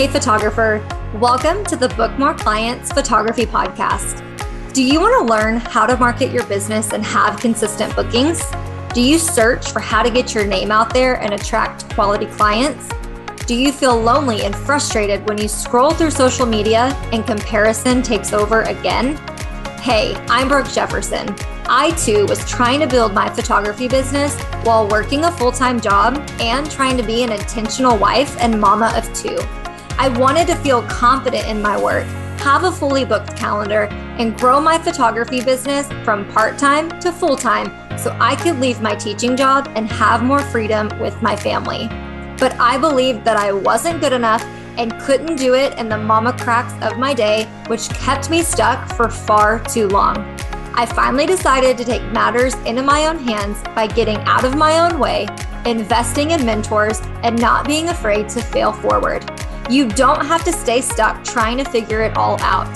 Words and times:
Hey 0.00 0.08
photographer, 0.08 0.82
welcome 1.16 1.62
to 1.66 1.76
the 1.76 1.90
Book 1.90 2.18
More 2.18 2.32
Clients 2.32 2.90
Photography 2.90 3.44
Podcast. 3.44 4.24
Do 4.72 4.82
you 4.82 4.98
want 4.98 5.14
to 5.20 5.30
learn 5.30 5.58
how 5.58 5.84
to 5.84 5.94
market 5.98 6.32
your 6.32 6.46
business 6.46 6.94
and 6.94 7.04
have 7.04 7.38
consistent 7.38 7.94
bookings? 7.94 8.42
Do 8.94 9.02
you 9.02 9.18
search 9.18 9.72
for 9.72 9.80
how 9.80 10.02
to 10.02 10.10
get 10.10 10.34
your 10.34 10.46
name 10.46 10.70
out 10.70 10.94
there 10.94 11.20
and 11.20 11.34
attract 11.34 11.92
quality 11.92 12.24
clients? 12.24 12.88
Do 13.44 13.54
you 13.54 13.72
feel 13.72 13.94
lonely 13.94 14.40
and 14.40 14.56
frustrated 14.56 15.28
when 15.28 15.36
you 15.36 15.48
scroll 15.48 15.90
through 15.90 16.12
social 16.12 16.46
media 16.46 16.96
and 17.12 17.26
comparison 17.26 18.00
takes 18.00 18.32
over 18.32 18.62
again? 18.62 19.18
Hey, 19.82 20.14
I'm 20.30 20.48
Brooke 20.48 20.70
Jefferson. 20.70 21.28
I 21.66 21.90
too 21.90 22.24
was 22.24 22.42
trying 22.48 22.80
to 22.80 22.86
build 22.86 23.12
my 23.12 23.28
photography 23.28 23.86
business 23.86 24.34
while 24.64 24.88
working 24.88 25.24
a 25.24 25.32
full 25.32 25.52
time 25.52 25.78
job 25.78 26.26
and 26.40 26.70
trying 26.70 26.96
to 26.96 27.02
be 27.02 27.22
an 27.22 27.32
intentional 27.32 27.98
wife 27.98 28.34
and 28.40 28.58
mama 28.58 28.94
of 28.96 29.12
two. 29.12 29.38
I 30.00 30.08
wanted 30.08 30.46
to 30.48 30.56
feel 30.56 30.82
confident 30.88 31.46
in 31.46 31.62
my 31.62 31.80
work, 31.80 32.06
have 32.40 32.64
a 32.64 32.72
fully 32.72 33.04
booked 33.04 33.36
calendar, 33.36 33.84
and 34.18 34.36
grow 34.36 34.60
my 34.60 34.78
photography 34.78 35.42
business 35.44 35.86
from 36.04 36.26
part 36.32 36.58
time 36.58 36.88
to 37.00 37.12
full 37.12 37.36
time 37.36 37.66
so 37.98 38.16
I 38.18 38.34
could 38.34 38.58
leave 38.58 38.80
my 38.80 38.94
teaching 38.94 39.36
job 39.36 39.70
and 39.76 39.88
have 39.92 40.22
more 40.22 40.40
freedom 40.40 40.88
with 40.98 41.20
my 41.22 41.36
family 41.36 41.88
but 42.40 42.58
I 42.58 42.78
believed 42.78 43.22
that 43.26 43.36
I 43.36 43.52
wasn't 43.52 44.00
good 44.00 44.14
enough 44.14 44.42
and 44.78 44.98
couldn't 44.98 45.36
do 45.36 45.54
it 45.54 45.78
in 45.78 45.90
the 45.90 45.98
mama 45.98 46.32
cracks 46.32 46.72
of 46.82 46.98
my 46.98 47.12
day, 47.12 47.44
which 47.66 47.90
kept 47.90 48.30
me 48.30 48.42
stuck 48.42 48.90
for 48.96 49.10
far 49.10 49.62
too 49.64 49.88
long. 49.88 50.16
I 50.74 50.86
finally 50.86 51.26
decided 51.26 51.76
to 51.76 51.84
take 51.84 52.02
matters 52.12 52.54
into 52.64 52.82
my 52.82 53.06
own 53.06 53.18
hands 53.18 53.62
by 53.74 53.86
getting 53.88 54.16
out 54.20 54.44
of 54.44 54.56
my 54.56 54.78
own 54.78 54.98
way, 54.98 55.28
investing 55.66 56.30
in 56.30 56.46
mentors, 56.46 57.00
and 57.22 57.38
not 57.38 57.66
being 57.66 57.90
afraid 57.90 58.30
to 58.30 58.40
fail 58.40 58.72
forward. 58.72 59.22
You 59.70 59.88
don't 59.88 60.26
have 60.26 60.44
to 60.44 60.52
stay 60.52 60.80
stuck 60.80 61.24
trying 61.24 61.56
to 61.58 61.64
figure 61.64 62.02
it 62.02 62.16
all 62.16 62.38
out. 62.42 62.68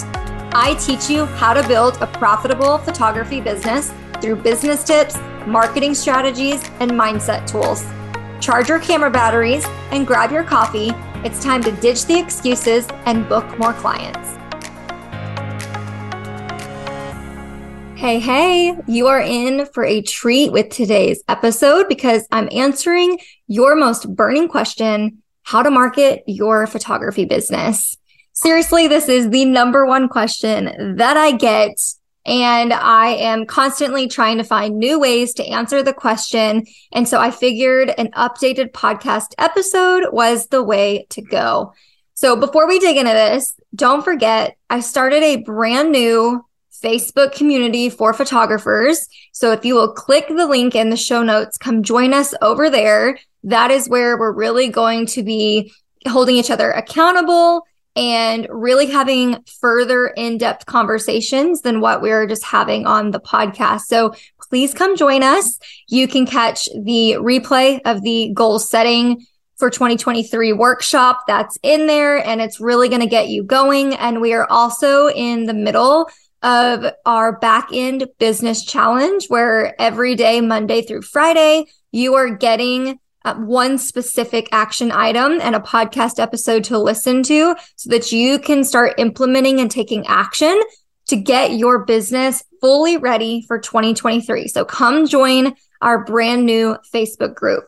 I 0.54 0.76
teach 0.80 1.10
you 1.10 1.26
how 1.26 1.52
to 1.52 1.66
build 1.66 1.98
a 2.00 2.06
profitable 2.06 2.78
photography 2.78 3.40
business 3.40 3.92
through 4.22 4.36
business 4.36 4.84
tips, 4.84 5.18
marketing 5.46 5.94
strategies, 5.94 6.62
and 6.80 6.92
mindset 6.92 7.46
tools 7.46 7.84
charge 8.44 8.68
your 8.68 8.78
camera 8.78 9.10
batteries, 9.10 9.64
and 9.90 10.06
grab 10.06 10.30
your 10.30 10.44
coffee. 10.44 10.92
It's 11.24 11.42
time 11.42 11.62
to 11.62 11.72
ditch 11.72 12.04
the 12.04 12.18
excuses 12.18 12.86
and 13.06 13.26
book 13.26 13.58
more 13.58 13.72
clients. 13.72 14.36
Hey, 17.98 18.18
hey, 18.18 18.76
you 18.86 19.06
are 19.06 19.20
in 19.20 19.64
for 19.72 19.82
a 19.82 20.02
treat 20.02 20.52
with 20.52 20.68
today's 20.68 21.22
episode 21.26 21.88
because 21.88 22.28
I'm 22.30 22.50
answering 22.52 23.18
your 23.46 23.74
most 23.76 24.14
burning 24.14 24.48
question 24.48 25.22
how 25.44 25.62
to 25.62 25.70
market 25.70 26.24
your 26.26 26.66
photography 26.66 27.24
business. 27.24 27.96
Seriously, 28.32 28.88
this 28.88 29.08
is 29.08 29.30
the 29.30 29.44
number 29.44 29.86
one 29.86 30.08
question 30.08 30.96
that 30.96 31.16
I 31.16 31.32
get 31.32 31.78
and 32.26 32.72
I 32.72 33.08
am 33.08 33.44
constantly 33.44 34.08
trying 34.08 34.38
to 34.38 34.44
find 34.44 34.78
new 34.78 34.98
ways 34.98 35.34
to 35.34 35.46
answer 35.46 35.82
the 35.82 35.92
question. 35.92 36.64
And 36.92 37.06
so 37.06 37.20
I 37.20 37.30
figured 37.30 37.92
an 37.98 38.10
updated 38.12 38.72
podcast 38.72 39.34
episode 39.38 40.06
was 40.10 40.46
the 40.46 40.62
way 40.62 41.06
to 41.10 41.20
go. 41.20 41.74
So 42.14 42.34
before 42.36 42.66
we 42.66 42.78
dig 42.78 42.96
into 42.96 43.12
this, 43.12 43.54
don't 43.74 44.02
forget, 44.02 44.56
I 44.70 44.80
started 44.80 45.22
a 45.22 45.42
brand 45.42 45.92
new 45.92 46.44
Facebook 46.82 47.34
community 47.34 47.90
for 47.90 48.14
photographers. 48.14 49.06
So 49.32 49.52
if 49.52 49.64
you 49.64 49.74
will 49.74 49.92
click 49.92 50.28
the 50.28 50.46
link 50.46 50.74
in 50.74 50.90
the 50.90 50.96
show 50.96 51.22
notes, 51.22 51.58
come 51.58 51.82
join 51.82 52.14
us 52.14 52.34
over 52.40 52.70
there. 52.70 53.18
That 53.44 53.70
is 53.70 53.88
where 53.88 54.18
we're 54.18 54.32
really 54.32 54.68
going 54.68 55.06
to 55.06 55.22
be 55.22 55.72
holding 56.06 56.36
each 56.36 56.50
other 56.50 56.70
accountable 56.70 57.62
and 57.96 58.48
really 58.50 58.86
having 58.86 59.42
further 59.60 60.08
in-depth 60.08 60.66
conversations 60.66 61.60
than 61.62 61.80
what 61.80 62.02
we 62.02 62.10
are 62.10 62.26
just 62.26 62.44
having 62.44 62.86
on 62.86 63.12
the 63.12 63.20
podcast. 63.20 63.82
So 63.82 64.14
please 64.48 64.74
come 64.74 64.96
join 64.96 65.22
us. 65.22 65.58
You 65.88 66.08
can 66.08 66.26
catch 66.26 66.68
the 66.74 67.16
replay 67.20 67.80
of 67.84 68.02
the 68.02 68.32
goal 68.34 68.58
setting 68.58 69.24
for 69.56 69.70
2023 69.70 70.52
workshop 70.52 71.20
that's 71.28 71.56
in 71.62 71.86
there 71.86 72.16
and 72.26 72.40
it's 72.40 72.60
really 72.60 72.88
going 72.88 73.00
to 73.00 73.06
get 73.06 73.28
you 73.28 73.44
going. 73.44 73.94
And 73.94 74.20
we 74.20 74.32
are 74.32 74.50
also 74.50 75.08
in 75.08 75.46
the 75.46 75.54
middle 75.54 76.10
of 76.42 76.84
our 77.06 77.38
back 77.38 77.68
end 77.72 78.06
business 78.18 78.64
challenge 78.64 79.26
where 79.28 79.80
every 79.80 80.16
day, 80.16 80.40
Monday 80.40 80.82
through 80.82 81.02
Friday, 81.02 81.66
you 81.92 82.14
are 82.14 82.30
getting 82.30 82.98
uh, 83.24 83.34
one 83.34 83.78
specific 83.78 84.48
action 84.52 84.92
item 84.92 85.40
and 85.40 85.54
a 85.54 85.60
podcast 85.60 86.18
episode 86.18 86.64
to 86.64 86.78
listen 86.78 87.22
to 87.24 87.54
so 87.76 87.90
that 87.90 88.12
you 88.12 88.38
can 88.38 88.64
start 88.64 88.94
implementing 88.98 89.60
and 89.60 89.70
taking 89.70 90.06
action 90.06 90.60
to 91.06 91.16
get 91.16 91.52
your 91.52 91.84
business 91.84 92.44
fully 92.60 92.96
ready 92.96 93.42
for 93.46 93.58
2023. 93.58 94.48
So 94.48 94.64
come 94.64 95.06
join 95.06 95.54
our 95.80 96.04
brand 96.04 96.46
new 96.46 96.76
Facebook 96.92 97.34
group. 97.34 97.64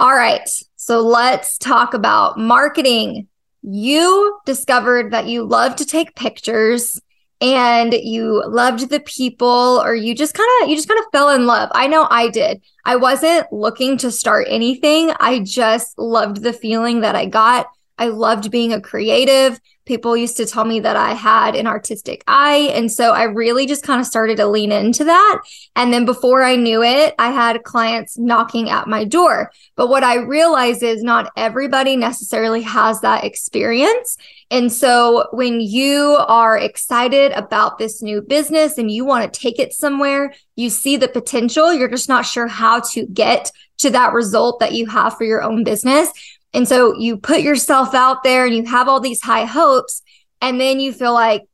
All 0.00 0.14
right. 0.14 0.48
So 0.76 1.00
let's 1.00 1.58
talk 1.58 1.94
about 1.94 2.38
marketing. 2.38 3.28
You 3.62 4.38
discovered 4.46 5.12
that 5.12 5.26
you 5.26 5.44
love 5.44 5.76
to 5.76 5.84
take 5.84 6.14
pictures 6.14 7.00
and 7.40 7.94
you 7.94 8.42
loved 8.46 8.90
the 8.90 9.00
people 9.00 9.80
or 9.84 9.94
you 9.94 10.14
just 10.14 10.34
kind 10.34 10.48
of 10.62 10.68
you 10.68 10.76
just 10.76 10.88
kind 10.88 10.98
of 10.98 11.06
fell 11.12 11.30
in 11.30 11.46
love. 11.46 11.70
I 11.72 11.86
know 11.86 12.06
I 12.10 12.28
did. 12.28 12.60
I 12.84 12.96
wasn't 12.96 13.52
looking 13.52 13.96
to 13.98 14.10
start 14.10 14.46
anything. 14.50 15.12
I 15.20 15.40
just 15.40 15.98
loved 15.98 16.42
the 16.42 16.52
feeling 16.52 17.00
that 17.02 17.14
I 17.14 17.26
got. 17.26 17.66
I 17.98 18.08
loved 18.08 18.50
being 18.50 18.72
a 18.72 18.80
creative 18.80 19.60
people 19.88 20.16
used 20.16 20.36
to 20.36 20.46
tell 20.46 20.66
me 20.66 20.78
that 20.80 20.94
I 20.94 21.14
had 21.14 21.56
an 21.56 21.66
artistic 21.66 22.22
eye. 22.28 22.70
And 22.74 22.92
so 22.92 23.12
I 23.12 23.22
really 23.24 23.66
just 23.66 23.82
kind 23.82 24.00
of 24.00 24.06
started 24.06 24.36
to 24.36 24.46
lean 24.46 24.70
into 24.70 25.02
that. 25.04 25.40
And 25.74 25.92
then 25.92 26.04
before 26.04 26.42
I 26.44 26.56
knew 26.56 26.82
it, 26.82 27.14
I 27.18 27.30
had 27.30 27.64
clients 27.64 28.18
knocking 28.18 28.68
at 28.68 28.86
my 28.86 29.04
door. 29.04 29.50
But 29.76 29.88
what 29.88 30.04
I 30.04 30.16
realized 30.16 30.82
is 30.82 31.02
not 31.02 31.32
everybody 31.36 31.96
necessarily 31.96 32.62
has 32.62 33.00
that 33.00 33.24
experience. 33.24 34.18
And 34.50 34.70
so 34.70 35.28
when 35.32 35.60
you 35.60 36.16
are 36.28 36.56
excited 36.56 37.32
about 37.32 37.78
this 37.78 38.02
new 38.02 38.20
business 38.20 38.78
and 38.78 38.90
you 38.90 39.04
want 39.04 39.32
to 39.32 39.40
take 39.40 39.58
it 39.58 39.72
somewhere, 39.72 40.34
you 40.54 40.68
see 40.68 40.96
the 40.96 41.08
potential, 41.08 41.72
you're 41.72 41.88
just 41.88 42.08
not 42.08 42.26
sure 42.26 42.46
how 42.46 42.80
to 42.92 43.06
get 43.06 43.50
to 43.78 43.90
that 43.90 44.12
result 44.12 44.60
that 44.60 44.72
you 44.72 44.86
have 44.86 45.16
for 45.16 45.24
your 45.24 45.42
own 45.42 45.64
business. 45.64 46.10
And 46.54 46.66
so 46.66 46.94
you 46.96 47.16
put 47.18 47.40
yourself 47.40 47.94
out 47.94 48.22
there 48.22 48.46
and 48.46 48.54
you 48.54 48.64
have 48.66 48.88
all 48.88 49.00
these 49.00 49.22
high 49.22 49.44
hopes, 49.44 50.02
and 50.40 50.60
then 50.60 50.80
you 50.80 50.92
feel 50.92 51.12
like 51.12 51.44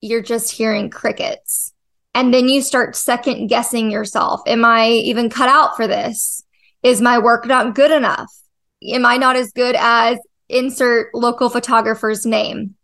you're 0.00 0.22
just 0.22 0.50
hearing 0.50 0.90
crickets. 0.90 1.72
And 2.14 2.34
then 2.34 2.48
you 2.48 2.60
start 2.60 2.96
second 2.96 3.46
guessing 3.46 3.90
yourself. 3.90 4.42
Am 4.46 4.64
I 4.64 4.88
even 4.88 5.30
cut 5.30 5.48
out 5.48 5.76
for 5.76 5.86
this? 5.86 6.44
Is 6.82 7.00
my 7.00 7.18
work 7.18 7.46
not 7.46 7.74
good 7.74 7.90
enough? 7.90 8.30
Am 8.86 9.06
I 9.06 9.16
not 9.16 9.36
as 9.36 9.52
good 9.52 9.76
as 9.78 10.18
insert 10.48 11.14
local 11.14 11.48
photographer's 11.48 12.26
name? 12.26 12.74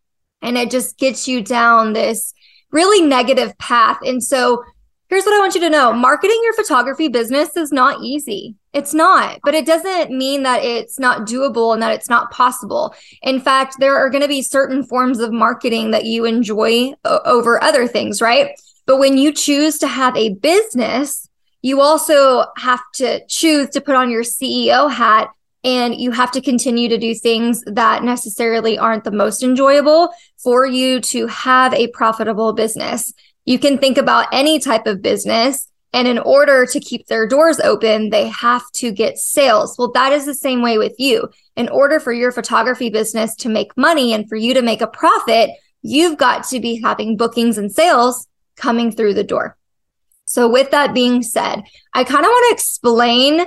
And 0.41 0.57
it 0.57 0.71
just 0.71 0.97
gets 0.99 1.29
you 1.29 1.43
down 1.43 1.93
this 1.93 2.33
really 2.71 3.05
negative 3.07 3.59
path. 3.59 3.99
And 4.03 4.23
so 4.23 4.63
here's 5.09 5.25
what 5.25 5.35
I 5.35 5.41
want 5.41 5.55
you 5.55 5.61
to 5.63 5.71
know 5.71 5.93
marketing 5.93 6.41
your 6.45 6.55
photography 6.55 7.09
business 7.09 7.57
is 7.57 7.73
not 7.73 8.03
easy. 8.03 8.55
It's 8.79 8.95
not, 8.95 9.41
but 9.43 9.57
it 9.57 9.67
doesn't 9.67 10.17
mean 10.17 10.45
that 10.45 10.63
it's 10.63 11.01
not 11.01 11.27
doable 11.27 11.73
and 11.73 11.83
that 11.83 11.95
it's 11.95 12.09
not 12.09 12.31
possible. 12.31 12.95
In 13.23 13.41
fact, 13.41 13.75
there 13.81 13.97
are 13.97 14.09
going 14.09 14.23
to 14.23 14.29
be 14.29 14.41
certain 14.41 14.85
forms 14.85 15.19
of 15.19 15.33
marketing 15.33 15.91
that 15.91 16.05
you 16.05 16.25
enjoy 16.25 16.93
o- 17.05 17.21
over 17.25 17.61
other 17.61 17.89
things, 17.89 18.23
right? 18.23 18.51
But 18.87 18.99
when 18.99 19.19
you 19.19 19.33
choose 19.33 19.79
to 19.79 19.89
have 19.89 20.17
a 20.17 20.35
business, 20.35 21.29
you 21.61 21.81
also 21.81 22.45
have 22.57 22.81
to 22.95 23.27
choose 23.27 23.69
to 23.71 23.81
put 23.81 23.97
on 23.97 24.11
your 24.11 24.23
CEO 24.23 24.89
hat 24.89 25.29
and 25.65 26.01
you 26.01 26.13
have 26.13 26.31
to 26.31 26.41
continue 26.41 26.89
to 26.89 26.99
do 26.99 27.17
things 27.17 27.65
that 27.67 28.05
necessarily 28.05 28.79
aren't 28.79 29.03
the 29.03 29.11
most 29.11 29.43
enjoyable 29.43 30.11
for 30.37 30.65
you 30.65 31.01
to 31.01 31.27
have 31.27 31.75
a 31.75 31.89
profitable 31.89 32.53
business. 32.53 33.13
You 33.45 33.59
can 33.59 33.77
think 33.79 33.99
about 33.99 34.29
any 34.33 34.61
type 34.61 34.87
of 34.87 35.03
business 35.03 35.67
and 35.93 36.07
in 36.07 36.19
order 36.19 36.67
to 36.67 36.81
keep 36.81 37.07
their 37.07 37.27
doors 37.27 37.61
open, 37.61 38.11
they 38.11 38.29
have 38.29 38.71
to 38.73 38.91
get 38.93 39.19
sales. 39.19 39.77
Well, 39.79 39.91
that 39.93 40.13
is 40.13 40.27
the 40.27 40.35
same 40.35 40.63
way 40.63 40.77
with 40.77 40.95
you. 40.99 41.29
In 41.57 41.69
order 41.69 41.99
for 41.99 42.13
your 42.13 42.31
photography 42.31 42.91
business 42.91 43.35
to 43.37 43.49
make 43.49 43.77
money 43.77 44.13
and 44.13 44.29
for 44.29 44.37
you 44.37 44.55
to 44.55 44.63
make 44.63 44.81
a 44.81 44.87
profit, 44.87 45.51
you've 45.83 46.19
got 46.19 46.45
to 46.49 46.61
be 46.61 46.81
having 46.81 47.17
bookings 47.17 47.57
and 47.57 47.73
sales 47.73 48.27
coming 48.57 48.93
through 48.93 49.15
the 49.15 49.25
door. 49.25 49.57
So 50.27 50.49
with 50.49 50.71
that 50.73 50.93
being 50.93 51.23
said, 51.23 51.63
I 51.95 52.05
kind 52.05 52.25
of 52.25 52.29
want 52.29 52.51
to 52.51 52.55
explain 52.55 53.47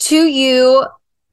to 0.00 0.26
you 0.26 0.84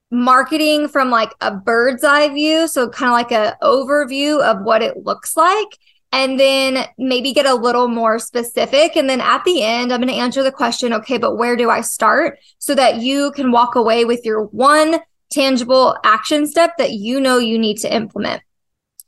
marketing 0.09 0.87
from 0.87 1.09
like 1.09 1.33
a 1.41 1.51
bird's 1.51 2.03
eye 2.03 2.29
view. 2.29 2.69
So 2.69 2.87
kind 2.89 3.09
of 3.09 3.13
like 3.13 3.31
an 3.31 3.55
overview 3.61 4.41
of 4.41 4.63
what 4.63 4.81
it 4.81 5.03
looks 5.03 5.35
like 5.35 5.67
and 6.15 6.39
then 6.39 6.85
maybe 6.97 7.33
get 7.33 7.45
a 7.45 7.53
little 7.53 7.89
more 7.89 8.19
specific. 8.19 8.95
And 8.95 9.09
then 9.09 9.19
at 9.19 9.43
the 9.43 9.61
end, 9.61 9.91
I'm 9.91 9.99
going 9.99 10.07
to 10.07 10.17
answer 10.17 10.43
the 10.43 10.51
question, 10.51 10.93
okay, 10.93 11.17
but 11.17 11.35
where 11.35 11.57
do 11.57 11.69
I 11.69 11.81
start 11.81 12.39
so 12.57 12.73
that 12.73 13.01
you 13.01 13.33
can 13.33 13.51
walk 13.51 13.75
away 13.75 14.05
with 14.05 14.21
your 14.23 14.45
one 14.45 15.01
tangible 15.29 15.97
action 16.05 16.47
step 16.47 16.77
that 16.77 16.93
you 16.93 17.19
know 17.19 17.37
you 17.37 17.59
need 17.59 17.79
to 17.79 17.93
implement. 17.93 18.41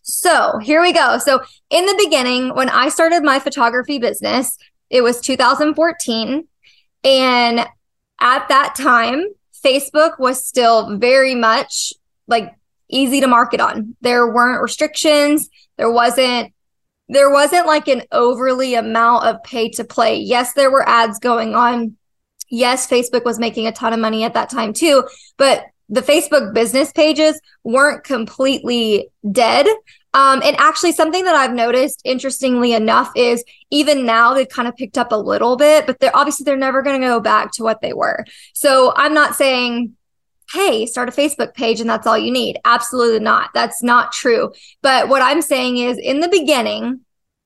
So 0.02 0.60
here 0.62 0.82
we 0.82 0.92
go. 0.92 1.18
So 1.18 1.42
in 1.70 1.86
the 1.86 1.96
beginning, 2.04 2.54
when 2.56 2.70
I 2.70 2.90
started 2.90 3.24
my 3.24 3.40
photography 3.40 4.00
business, 4.00 4.58
it 4.90 5.02
was 5.02 5.22
2014. 5.22 6.46
And 7.06 7.60
at 8.20 8.48
that 8.50 8.76
time, 8.76 9.28
Facebook 9.66 10.20
was 10.20 10.46
still 10.46 10.98
very 10.98 11.36
much 11.36 11.94
like 12.28 12.54
easy 12.90 13.22
to 13.22 13.28
market 13.28 13.62
on. 13.62 13.96
There 14.02 14.28
weren't 14.28 14.62
restrictions. 14.62 15.50
There 15.78 15.92
wasn't 15.92 16.52
there 17.10 17.30
wasn't 17.30 17.68
like 17.68 17.88
an 17.88 18.04
overly 18.12 18.76
amount 18.76 19.26
of 19.26 19.44
pay 19.44 19.70
to 19.70 19.84
play. 19.84 20.20
Yes, 20.20 20.54
there 20.54 20.72
were 20.72 20.88
ads 20.88 21.20
going 21.20 21.56
on. 21.56 21.98
Yes, 22.50 22.88
Facebook 22.88 23.26
was 23.26 23.40
making 23.40 23.68
a 23.68 23.72
ton 23.72 23.94
of 23.94 24.00
money 24.00 24.24
at 24.24 24.34
that 24.34 24.50
time 24.50 24.74
too, 24.74 25.08
but 25.38 25.66
the 25.90 26.02
Facebook 26.02 26.54
business 26.54 26.92
pages 26.92 27.40
weren't 27.64 28.04
completely 28.04 29.10
dead. 29.32 29.68
Um, 30.14 30.42
and 30.44 30.56
actually, 30.58 30.94
something 30.94 31.26
that 31.26 31.36
I've 31.36 31.54
noticed, 31.54 32.02
interestingly 32.04 32.74
enough, 32.74 33.12
is 33.16 33.44
even 33.70 34.06
now 34.06 34.34
they've 34.34 34.48
kind 34.48 34.68
of 34.68 34.76
picked 34.76 34.98
up 34.98 35.12
a 35.12 35.18
little 35.18 35.58
bit, 35.58 35.86
but 35.86 36.00
they're 36.00 36.16
obviously 36.16 36.44
they're 36.44 36.58
never 36.58 36.82
going 36.82 37.00
to 37.00 37.08
go 37.08 37.20
back 37.20 37.52
to 37.54 37.64
what 37.64 37.82
they 37.82 37.94
were. 37.94 38.26
So 38.54 38.94
I'm 38.96 39.14
not 39.14 39.36
saying, 39.36 39.96
hey, 40.52 40.86
start 40.86 41.10
a 41.10 41.12
Facebook 41.12 41.54
page 41.54 41.82
and 41.82 41.90
that's 41.90 42.08
all 42.08 42.18
you 42.18 42.32
need. 42.32 42.58
Absolutely 42.66 43.20
not. 43.20 43.50
That's 43.54 43.84
not 43.84 44.12
true. 44.12 44.52
But 44.82 45.10
what 45.10 45.22
I'm 45.22 45.42
saying 45.42 45.78
is, 45.78 45.98
in 45.98 46.20
the 46.20 46.30
beginning, 46.30 47.02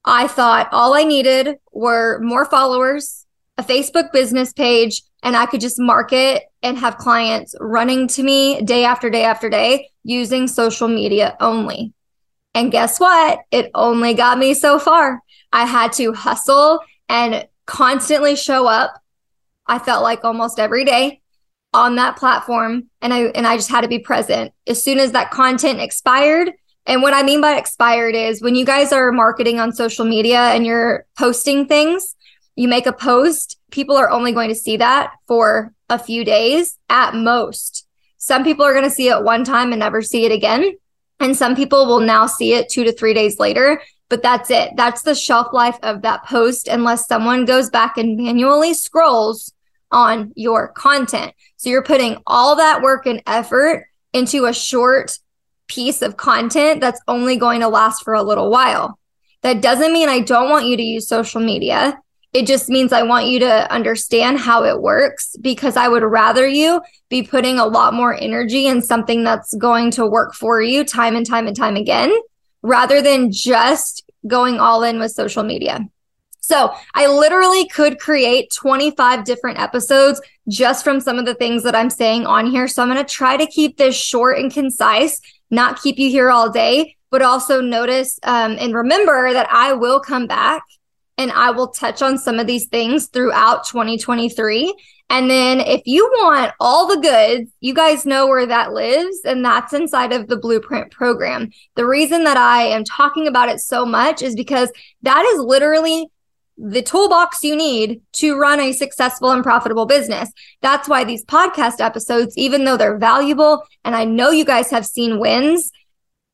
I 0.06 0.28
thought 0.28 0.70
all 0.72 0.94
I 0.94 1.04
needed 1.04 1.58
were 1.72 2.20
more 2.22 2.46
followers, 2.46 3.26
a 3.58 3.64
Facebook 3.64 4.12
business 4.12 4.54
page, 4.54 5.02
and 5.24 5.36
I 5.36 5.46
could 5.46 5.62
just 5.62 5.80
market 5.80 6.44
and 6.64 6.78
have 6.78 6.98
clients 6.98 7.56
running 7.60 8.08
to 8.10 8.24
me 8.24 8.62
day 8.62 8.86
after 8.86 9.10
day 9.10 9.24
after 9.24 9.50
day 9.50 9.90
using 10.04 10.48
social 10.48 10.88
media 10.88 11.38
only. 11.40 11.94
And 12.54 12.72
guess 12.72 13.00
what? 13.00 13.40
It 13.52 13.72
only 13.76 14.14
got 14.14 14.38
me 14.38 14.54
so 14.54 14.80
far. 14.80 15.22
I 15.54 15.66
had 15.66 15.94
to 15.94 16.14
hustle 16.14 16.80
and 17.08 17.48
constantly 17.66 18.36
show 18.36 18.68
up. 18.68 18.94
I 19.68 19.80
felt 19.80 20.04
like 20.04 20.24
almost 20.24 20.60
every 20.60 20.84
day 20.84 21.21
on 21.74 21.96
that 21.96 22.18
platform 22.18 22.90
and 23.02 23.14
I 23.14 23.24
and 23.28 23.48
I 23.48 23.56
just 23.56 23.70
had 23.70 23.82
to 23.82 23.88
be 23.88 24.00
present. 24.00 24.54
As 24.68 24.84
soon 24.84 25.00
as 25.00 25.14
that 25.14 25.32
content 25.32 25.80
expired, 25.80 26.52
and 26.86 27.02
what 27.02 27.14
I 27.14 27.24
mean 27.24 27.42
by 27.42 27.56
expired 27.56 28.16
is 28.16 28.42
when 28.42 28.56
you 28.56 28.66
guys 28.66 28.92
are 28.92 29.12
marketing 29.12 29.60
on 29.60 29.72
social 29.72 30.06
media 30.06 30.40
and 30.40 30.66
you're 30.66 31.06
posting 31.18 31.68
things, 31.68 32.16
you 32.56 32.68
make 32.68 32.88
a 32.88 32.94
post, 32.94 33.58
people 33.70 33.96
are 33.96 34.10
only 34.10 34.32
going 34.32 34.50
to 34.50 34.56
see 34.56 34.78
that 34.78 35.14
for 35.28 35.74
a 35.90 36.00
few 36.00 36.26
days 36.26 36.78
at 36.90 37.14
most. 37.14 37.88
Some 38.18 38.44
people 38.44 38.66
are 38.66 38.74
going 38.74 38.86
to 38.86 38.90
see 38.90 39.10
it 39.10 39.24
one 39.24 39.44
time 39.44 39.72
and 39.72 39.80
never 39.80 40.02
see 40.02 40.26
it 40.26 40.32
again. 40.32 40.74
And 41.20 41.38
some 41.38 41.56
people 41.56 41.86
will 41.86 42.00
now 42.00 42.26
see 42.26 42.54
it 42.54 42.70
two 42.70 42.84
to 42.84 42.92
three 42.92 43.14
days 43.14 43.40
later, 43.40 43.82
but 44.10 44.24
that's 44.24 44.50
it. 44.50 44.72
That's 44.76 45.04
the 45.04 45.14
shelf 45.14 45.54
life 45.54 45.78
of 45.84 46.02
that 46.02 46.26
post, 46.26 46.68
unless 46.68 47.08
someone 47.08 47.46
goes 47.46 47.70
back 47.70 47.98
and 47.98 48.18
manually 48.18 48.74
scrolls 48.74 49.54
on 49.92 50.32
your 50.36 50.70
content. 50.70 51.34
So 51.58 51.70
you're 51.70 51.84
putting 51.84 52.18
all 52.26 52.56
that 52.56 52.82
work 52.82 53.06
and 53.06 53.22
effort 53.26 53.86
into 54.14 54.46
a 54.46 54.54
short 54.54 55.18
piece 55.68 56.02
of 56.02 56.18
content 56.18 56.82
that's 56.82 57.02
only 57.08 57.38
going 57.38 57.62
to 57.62 57.68
last 57.68 58.04
for 58.04 58.14
a 58.14 58.24
little 58.24 58.50
while. 58.50 59.00
That 59.42 59.62
doesn't 59.62 59.94
mean 59.94 60.10
I 60.10 60.20
don't 60.20 60.50
want 60.50 60.68
you 60.68 60.78
to 60.78 60.84
use 60.84 61.08
social 61.08 61.42
media. 61.42 62.00
It 62.34 62.48
just 62.48 62.70
means 62.70 62.94
I 62.94 63.04
want 63.04 63.28
you 63.28 63.40
to 63.40 63.72
understand 63.72 64.40
how 64.40 64.64
it 64.64 64.82
works 64.82 65.36
because 65.42 65.76
I 65.76 65.88
would 65.88 66.04
rather 66.04 66.48
you 66.48 66.82
be 67.10 67.24
putting 67.24 67.60
a 67.60 67.66
lot 67.66 67.94
more 67.94 68.14
energy 68.14 68.68
in 68.68 68.82
something 68.82 69.24
that's 69.24 69.54
going 69.56 69.92
to 69.92 70.06
work 70.06 70.34
for 70.34 70.62
you 70.62 70.86
time 70.86 71.16
and 71.16 71.26
time 71.26 71.48
and 71.48 71.56
time 71.56 71.76
again 71.76 72.14
rather 72.62 73.02
than 73.02 73.32
just 73.32 74.10
going 74.28 74.60
all 74.60 74.84
in 74.84 75.00
with 75.00 75.12
social 75.12 75.44
media. 75.44 75.90
So 76.52 76.74
I 76.94 77.08
literally 77.08 77.66
could 77.70 77.98
create 77.98 78.52
25 78.54 79.24
different 79.24 79.58
episodes 79.58 80.20
just 80.50 80.84
from 80.84 81.00
some 81.00 81.18
of 81.18 81.26
the 81.26 81.34
things 81.34 81.64
that 81.64 81.76
I'm 81.76 81.90
saying 81.90 82.26
on 82.26 82.46
here. 82.46 82.68
So 82.68 82.82
I'm 82.82 82.90
going 82.90 83.02
to 83.02 83.10
try 83.10 83.38
to 83.38 83.46
keep 83.46 83.78
this 83.78 83.96
short 83.96 84.38
and 84.38 84.52
concise, 84.52 85.22
not 85.50 85.82
keep 85.82 85.98
you 85.98 86.10
here 86.10 86.30
all 86.30 86.50
day, 86.52 86.98
but 87.10 87.22
also 87.22 87.62
notice 87.62 88.20
um, 88.24 88.58
and 88.60 88.76
remember 88.76 89.32
that 89.32 89.48
I 89.50 89.72
will 89.72 90.02
come 90.02 90.28
back 90.28 90.64
and 91.18 91.32
I 91.32 91.52
will 91.52 91.70
touch 91.70 92.02
on 92.02 92.18
some 92.18 92.38
of 92.38 92.48
these 92.48 92.68
things 92.68 93.08
throughout 93.08 93.66
2023. 93.68 94.76
And 95.10 95.30
then 95.30 95.62
if 95.62 95.84
you 95.86 96.06
want 96.16 96.52
all 96.60 96.86
the 96.86 97.00
goods, 97.00 97.50
you 97.62 97.74
guys 97.74 98.06
know 98.06 98.28
where 98.28 98.46
that 98.46 98.74
lives, 98.74 99.20
and 99.24 99.44
that's 99.44 99.74
inside 99.74 100.12
of 100.12 100.28
the 100.28 100.38
Blueprint 100.38 100.92
program. 100.92 101.52
The 101.76 101.86
reason 101.86 102.26
that 102.26 102.38
I 102.38 102.64
am 102.64 102.84
talking 102.84 103.28
about 103.28 103.48
it 103.48 103.60
so 103.60 103.86
much 103.86 104.22
is 104.22 104.36
because 104.36 104.70
that 105.02 105.24
is 105.26 105.40
literally 105.40 106.08
the 106.62 106.84
toolbox 106.84 107.44
you 107.44 107.56
need 107.56 108.02
to 108.14 108.38
run 108.38 108.60
a 108.60 108.72
successful 108.72 109.32
and 109.32 109.44
profitable 109.44 109.88
business. 109.88 110.32
That's 110.62 110.88
why 110.88 111.04
these 111.04 111.26
podcast 111.26 111.80
episodes, 111.80 112.38
even 112.38 112.66
though 112.66 112.78
they're 112.78 113.00
valuable, 113.00 113.64
and 113.84 113.96
I 113.96 114.06
know 114.06 114.30
you 114.30 114.46
guys 114.46 114.70
have 114.70 114.86
seen 114.86 115.20
wins, 115.20 115.72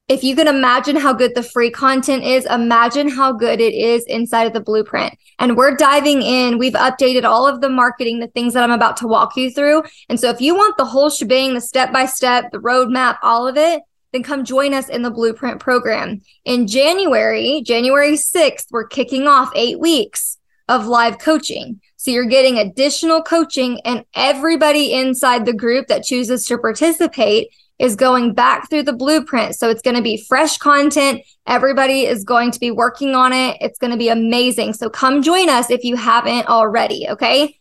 if 0.10 0.24
you 0.24 0.36
can 0.36 0.48
imagine 0.48 0.96
how 0.96 1.14
good 1.14 1.36
the 1.36 1.44
free 1.44 1.70
content 1.70 2.24
is, 2.24 2.46
imagine 2.46 3.10
how 3.10 3.34
good 3.34 3.60
it 3.60 3.74
is 3.74 4.06
inside 4.06 4.48
of 4.48 4.54
the 4.54 4.62
blueprint. 4.62 5.14
And 5.40 5.58
we're 5.58 5.76
diving 5.76 6.22
in. 6.22 6.58
We've 6.58 6.74
updated 6.74 7.24
all 7.24 7.46
of 7.46 7.60
the 7.60 7.70
marketing, 7.70 8.20
the 8.20 8.28
things 8.28 8.54
that 8.54 8.64
I'm 8.64 8.72
about 8.72 8.98
to 8.98 9.08
walk 9.08 9.36
you 9.36 9.52
through. 9.52 9.84
And 10.08 10.18
so 10.18 10.30
if 10.30 10.40
you 10.40 10.56
want 10.56 10.78
the 10.78 10.86
whole 10.86 11.10
shebang, 11.10 11.54
the 11.54 11.62
step 11.62 11.92
by 11.92 12.06
step, 12.06 12.52
the 12.52 12.60
roadmap, 12.60 13.18
all 13.22 13.48
of 13.48 13.58
it, 13.58 13.82
then 14.14 14.24
come 14.24 14.46
join 14.46 14.74
us 14.74 14.90
in 14.90 15.02
the 15.02 15.12
blueprint 15.12 15.60
program. 15.60 16.22
In 16.46 16.68
January, 16.68 17.62
January 17.66 18.14
6th, 18.14 18.66
we're 18.72 18.88
kicking 18.88 19.28
off 19.28 19.52
eight 19.56 19.80
weeks 19.80 20.38
of 20.68 20.88
live 20.88 21.20
coaching. 21.20 21.82
So 21.96 22.12
you're 22.12 22.26
getting 22.26 22.58
additional 22.58 23.22
coaching 23.22 23.82
and 23.86 24.06
everybody 24.16 24.94
inside 24.94 25.46
the 25.46 25.54
group 25.54 25.88
that 25.88 26.04
chooses 26.04 26.46
to 26.46 26.58
participate 26.58 27.50
is 27.80 27.96
going 27.96 28.34
back 28.34 28.70
through 28.70 28.84
the 28.84 28.94
blueprint. 28.94 29.56
So 29.56 29.70
it's 29.70 29.82
going 29.82 29.96
to 29.96 30.02
be 30.02 30.18
fresh 30.18 30.58
content. 30.58 31.22
Everybody 31.46 32.06
is 32.06 32.24
going 32.24 32.52
to 32.52 32.60
be 32.60 32.72
working 32.72 33.14
on 33.14 33.34
it. 33.34 33.58
It's 33.62 33.78
going 33.78 33.92
to 33.92 33.98
be 33.98 34.10
amazing. 34.10 34.74
So 34.74 34.90
come 34.90 35.22
join 35.22 35.50
us 35.50 35.70
if 35.70 35.84
you 35.84 35.96
haven't 35.96 36.48
already. 36.48 37.08
Okay. 37.10 37.60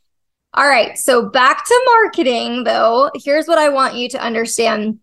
All 0.55 0.67
right. 0.67 0.97
So 0.97 1.29
back 1.29 1.67
to 1.67 1.83
marketing 1.87 2.65
though. 2.65 3.11
Here's 3.15 3.47
what 3.47 3.59
I 3.59 3.69
want 3.69 3.95
you 3.95 4.09
to 4.11 4.23
understand. 4.23 5.01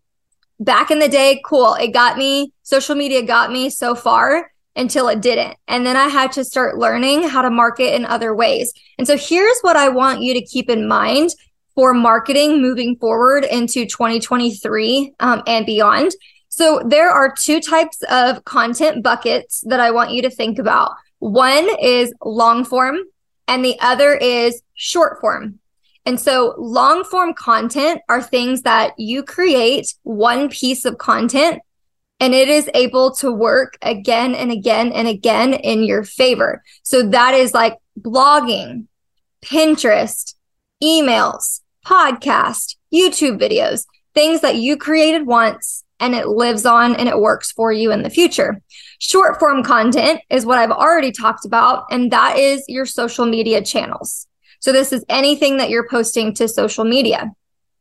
Back 0.63 0.91
in 0.91 0.99
the 0.99 1.09
day, 1.09 1.41
cool. 1.43 1.73
It 1.73 1.89
got 1.89 2.17
me, 2.17 2.53
social 2.61 2.95
media 2.95 3.21
got 3.21 3.51
me 3.51 3.69
so 3.69 3.95
far 3.95 4.49
until 4.77 5.09
it 5.09 5.21
didn't. 5.21 5.57
And 5.67 5.85
then 5.85 5.97
I 5.97 6.07
had 6.07 6.31
to 6.33 6.45
start 6.45 6.77
learning 6.77 7.27
how 7.27 7.41
to 7.41 7.49
market 7.49 7.93
in 7.93 8.05
other 8.05 8.33
ways. 8.33 8.73
And 8.97 9.05
so 9.05 9.17
here's 9.17 9.59
what 9.59 9.75
I 9.75 9.89
want 9.89 10.21
you 10.21 10.33
to 10.33 10.41
keep 10.41 10.69
in 10.69 10.87
mind 10.87 11.31
for 11.75 11.93
marketing 11.93 12.61
moving 12.61 12.95
forward 12.95 13.43
into 13.43 13.85
2023 13.85 15.15
um, 15.19 15.43
and 15.47 15.65
beyond. 15.65 16.11
So 16.47 16.81
there 16.85 17.09
are 17.09 17.35
two 17.37 17.59
types 17.59 18.01
of 18.09 18.45
content 18.45 19.03
buckets 19.03 19.65
that 19.67 19.81
I 19.81 19.91
want 19.91 20.11
you 20.11 20.21
to 20.21 20.29
think 20.29 20.59
about. 20.59 20.91
One 21.19 21.67
is 21.81 22.13
long 22.23 22.63
form 22.63 22.99
and 23.49 23.65
the 23.65 23.77
other 23.81 24.13
is 24.13 24.61
short 24.75 25.19
form. 25.19 25.59
And 26.05 26.19
so 26.19 26.53
long 26.57 27.03
form 27.03 27.33
content 27.33 28.01
are 28.09 28.21
things 28.21 28.63
that 28.63 28.93
you 28.97 29.23
create 29.23 29.93
one 30.03 30.49
piece 30.49 30.85
of 30.85 30.97
content 30.97 31.61
and 32.19 32.33
it 32.33 32.49
is 32.49 32.69
able 32.73 33.11
to 33.15 33.31
work 33.31 33.77
again 33.81 34.35
and 34.35 34.51
again 34.51 34.91
and 34.91 35.07
again 35.07 35.53
in 35.53 35.83
your 35.83 36.03
favor. 36.03 36.63
So 36.83 37.07
that 37.09 37.33
is 37.33 37.53
like 37.53 37.77
blogging, 37.99 38.87
Pinterest, 39.43 40.35
emails, 40.81 41.61
podcast, 41.85 42.75
YouTube 42.93 43.39
videos, 43.39 43.85
things 44.13 44.41
that 44.41 44.55
you 44.55 44.77
created 44.77 45.25
once 45.25 45.83
and 45.99 46.15
it 46.15 46.27
lives 46.27 46.65
on 46.65 46.95
and 46.95 47.07
it 47.07 47.19
works 47.19 47.51
for 47.51 47.71
you 47.71 47.91
in 47.91 48.03
the 48.03 48.09
future. 48.09 48.61
Short 48.99 49.39
form 49.39 49.63
content 49.63 50.21
is 50.29 50.45
what 50.45 50.59
I've 50.59 50.71
already 50.71 51.11
talked 51.11 51.45
about, 51.45 51.85
and 51.91 52.11
that 52.11 52.37
is 52.37 52.63
your 52.67 52.85
social 52.85 53.25
media 53.25 53.61
channels. 53.61 54.27
So, 54.63 54.71
this 54.71 54.93
is 54.93 55.03
anything 55.09 55.57
that 55.57 55.69
you're 55.69 55.87
posting 55.89 56.33
to 56.35 56.47
social 56.47 56.85
media. 56.85 57.31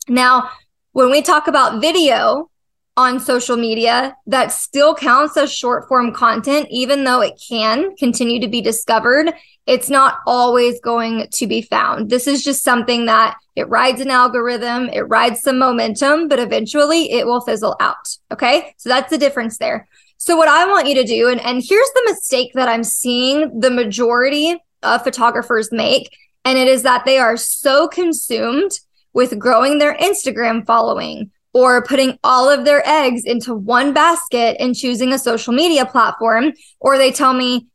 Now, 0.09 0.51
when 0.93 1.11
we 1.11 1.23
talk 1.23 1.47
about 1.47 1.81
video 1.81 2.51
on 2.97 3.21
social 3.21 3.57
media, 3.57 4.17
that 4.27 4.53
still 4.53 4.95
counts 4.95 5.37
as 5.37 5.53
short 5.53 5.89
form 5.89 6.13
content, 6.13 6.67
even 6.71 7.05
though 7.05 7.21
it 7.21 7.41
can 7.49 7.95
continue 7.97 8.41
to 8.41 8.49
be 8.49 8.61
discovered 8.61 9.33
it's 9.67 9.89
not 9.89 10.19
always 10.27 10.81
going 10.81 11.29
to 11.33 11.47
be 11.47 11.63
found. 11.63 12.11
This 12.11 12.27
is 12.27 12.43
just 12.43 12.65
something 12.65 13.07
that 13.07 13.37
it 13.55 13.69
rides 13.69 14.01
an 14.01 14.11
algorithm, 14.11 14.89
it 14.89 15.03
rides 15.03 15.41
some 15.41 15.59
momentum, 15.59 16.29
but 16.29 16.39
eventually 16.39 17.13
it 17.13 17.27
will 17.27 17.41
fizzle 17.41 17.77
out. 17.79 18.17
Okay. 18.33 18.75
So 18.79 18.89
that's 18.89 19.11
the 19.11 19.19
difference 19.19 19.59
there. 19.59 19.87
So 20.17 20.37
what 20.37 20.49
I 20.49 20.67
want 20.67 20.89
you 20.89 20.95
to 20.97 21.05
do, 21.05 21.29
and, 21.29 21.41
and 21.41 21.63
here's 21.67 21.91
the 21.95 22.03
mistake 22.07 22.53
that 22.55 22.69
I'm 22.69 22.85
seeing 22.85 23.61
the 23.61 23.71
majority 23.71 24.57
of 24.83 25.05
photographers 25.05 25.71
make, 25.71 26.17
and 26.45 26.59
it 26.59 26.69
is 26.69 26.83
that 26.83 27.05
they 27.05 27.19
are 27.19 27.37
so 27.37 27.89
consumed 27.89 28.73
with 29.13 29.39
growing 29.39 29.79
their 29.79 29.97
Instagram 29.97 30.67
following, 30.67 31.31
or 31.55 31.85
putting 31.85 32.19
all 32.25 32.49
of 32.49 32.65
their 32.65 32.87
eggs 32.89 33.25
into 33.25 33.55
one 33.55 33.93
basket 33.93 34.57
and 34.59 34.75
choosing 34.75 35.13
a 35.13 35.19
social 35.19 35.53
media 35.53 35.85
platform. 35.85 36.53
Or 36.81 36.97
they 36.97 37.13
tell 37.13 37.35
me, 37.35 37.67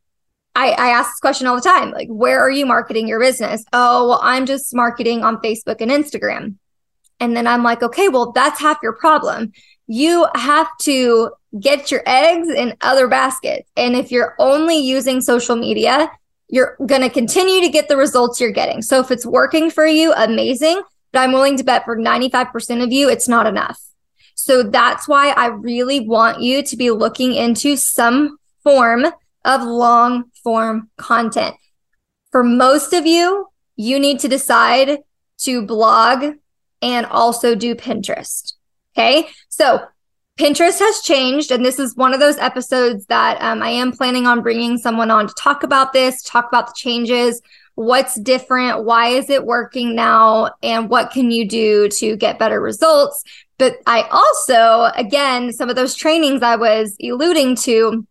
I, 0.56 0.72
I 0.72 0.88
ask 0.90 1.12
this 1.12 1.20
question 1.20 1.46
all 1.46 1.56
the 1.56 1.62
time 1.62 1.92
like, 1.92 2.08
where 2.08 2.42
are 2.42 2.50
you 2.50 2.66
marketing 2.66 3.08
your 3.08 3.20
business? 3.20 3.64
Oh, 3.74 4.10
well, 4.10 4.20
I'm 4.24 4.48
just 4.48 4.74
marketing 4.74 5.24
on 5.24 5.38
Facebook 5.38 5.80
and 5.80 5.92
Instagram. 5.92 6.56
And 7.20 7.38
then 7.38 7.46
I'm 7.46 7.64
like, 7.64 7.84
okay, 7.84 8.10
well, 8.10 8.32
that's 8.32 8.60
half 8.60 8.80
your 8.82 8.94
problem. 8.94 9.52
You 9.86 10.28
have 10.36 10.68
to 10.82 11.32
get 11.60 11.92
your 11.92 12.02
eggs 12.06 12.50
in 12.50 12.76
other 12.82 13.08
baskets. 13.08 13.70
And 13.78 13.96
if 13.96 14.12
you're 14.12 14.36
only 14.40 14.78
using 14.78 15.22
social 15.22 15.56
media, 15.56 16.12
you're 16.50 16.78
going 16.86 17.02
to 17.02 17.10
continue 17.10 17.62
to 17.62 17.70
get 17.70 17.88
the 17.88 17.98
results 17.98 18.40
you're 18.40 18.52
getting. 18.52 18.82
So 18.82 19.00
if 19.00 19.12
it's 19.12 19.26
working 19.26 19.70
for 19.70 19.86
you, 19.86 20.14
amazing. 20.14 20.82
But 21.12 21.20
I'm 21.20 21.32
willing 21.32 21.58
to 21.58 21.64
bet 21.64 21.86
for 21.86 21.98
95% 21.98 22.84
of 22.84 22.92
you, 22.92 23.10
it's 23.10 23.28
not 23.28 23.48
enough. 23.48 23.82
So 24.36 24.64
that's 24.64 25.08
why 25.08 25.30
I 25.30 25.48
really 25.48 26.02
want 26.02 26.42
you 26.42 26.64
to 26.64 26.78
be 26.78 26.92
looking 26.92 27.34
into 27.34 27.76
some 27.76 28.38
form 28.64 29.06
of 29.44 29.64
long 29.64 30.26
form 30.44 30.90
content. 30.98 31.56
For 32.32 32.44
most 32.44 32.94
of 32.94 33.06
you, 33.06 33.48
you 33.76 34.00
need 34.00 34.20
to 34.20 34.28
decide 34.28 35.00
to 35.40 35.66
blog 35.66 36.36
and 36.82 37.06
also 37.06 37.56
do 37.56 37.76
Pinterest. 37.76 38.54
Okay. 38.96 39.30
So 39.50 39.86
Pinterest 40.38 40.80
has 40.80 41.02
changed. 41.02 41.52
And 41.52 41.66
this 41.66 41.80
is 41.80 41.96
one 41.96 42.14
of 42.14 42.20
those 42.20 42.38
episodes 42.38 43.06
that 43.08 43.42
um, 43.42 43.62
I 43.62 43.70
am 43.70 43.92
planning 43.92 44.28
on 44.28 44.42
bringing 44.42 44.78
someone 44.78 45.10
on 45.10 45.28
to 45.28 45.34
talk 45.34 45.64
about 45.64 45.94
this, 45.94 46.22
talk 46.22 46.48
about 46.48 46.68
the 46.68 46.74
changes, 46.76 47.42
what's 47.74 48.20
different, 48.20 48.86
why 48.86 49.08
is 49.08 49.30
it 49.30 49.46
working 49.46 49.96
now, 49.96 50.52
and 50.62 50.90
what 50.90 51.12
can 51.12 51.32
you 51.32 51.48
do 51.48 51.90
to 51.90 52.16
get 52.16 52.40
better 52.40 52.62
results. 52.62 53.24
But 53.58 53.78
I 53.88 54.04
also, 54.12 54.92
again, 54.96 55.52
some 55.52 55.70
of 55.70 55.76
those 55.76 55.96
trainings 55.96 56.44
I 56.44 56.56
was 56.56 56.96
alluding 57.02 57.56
to 57.58 58.06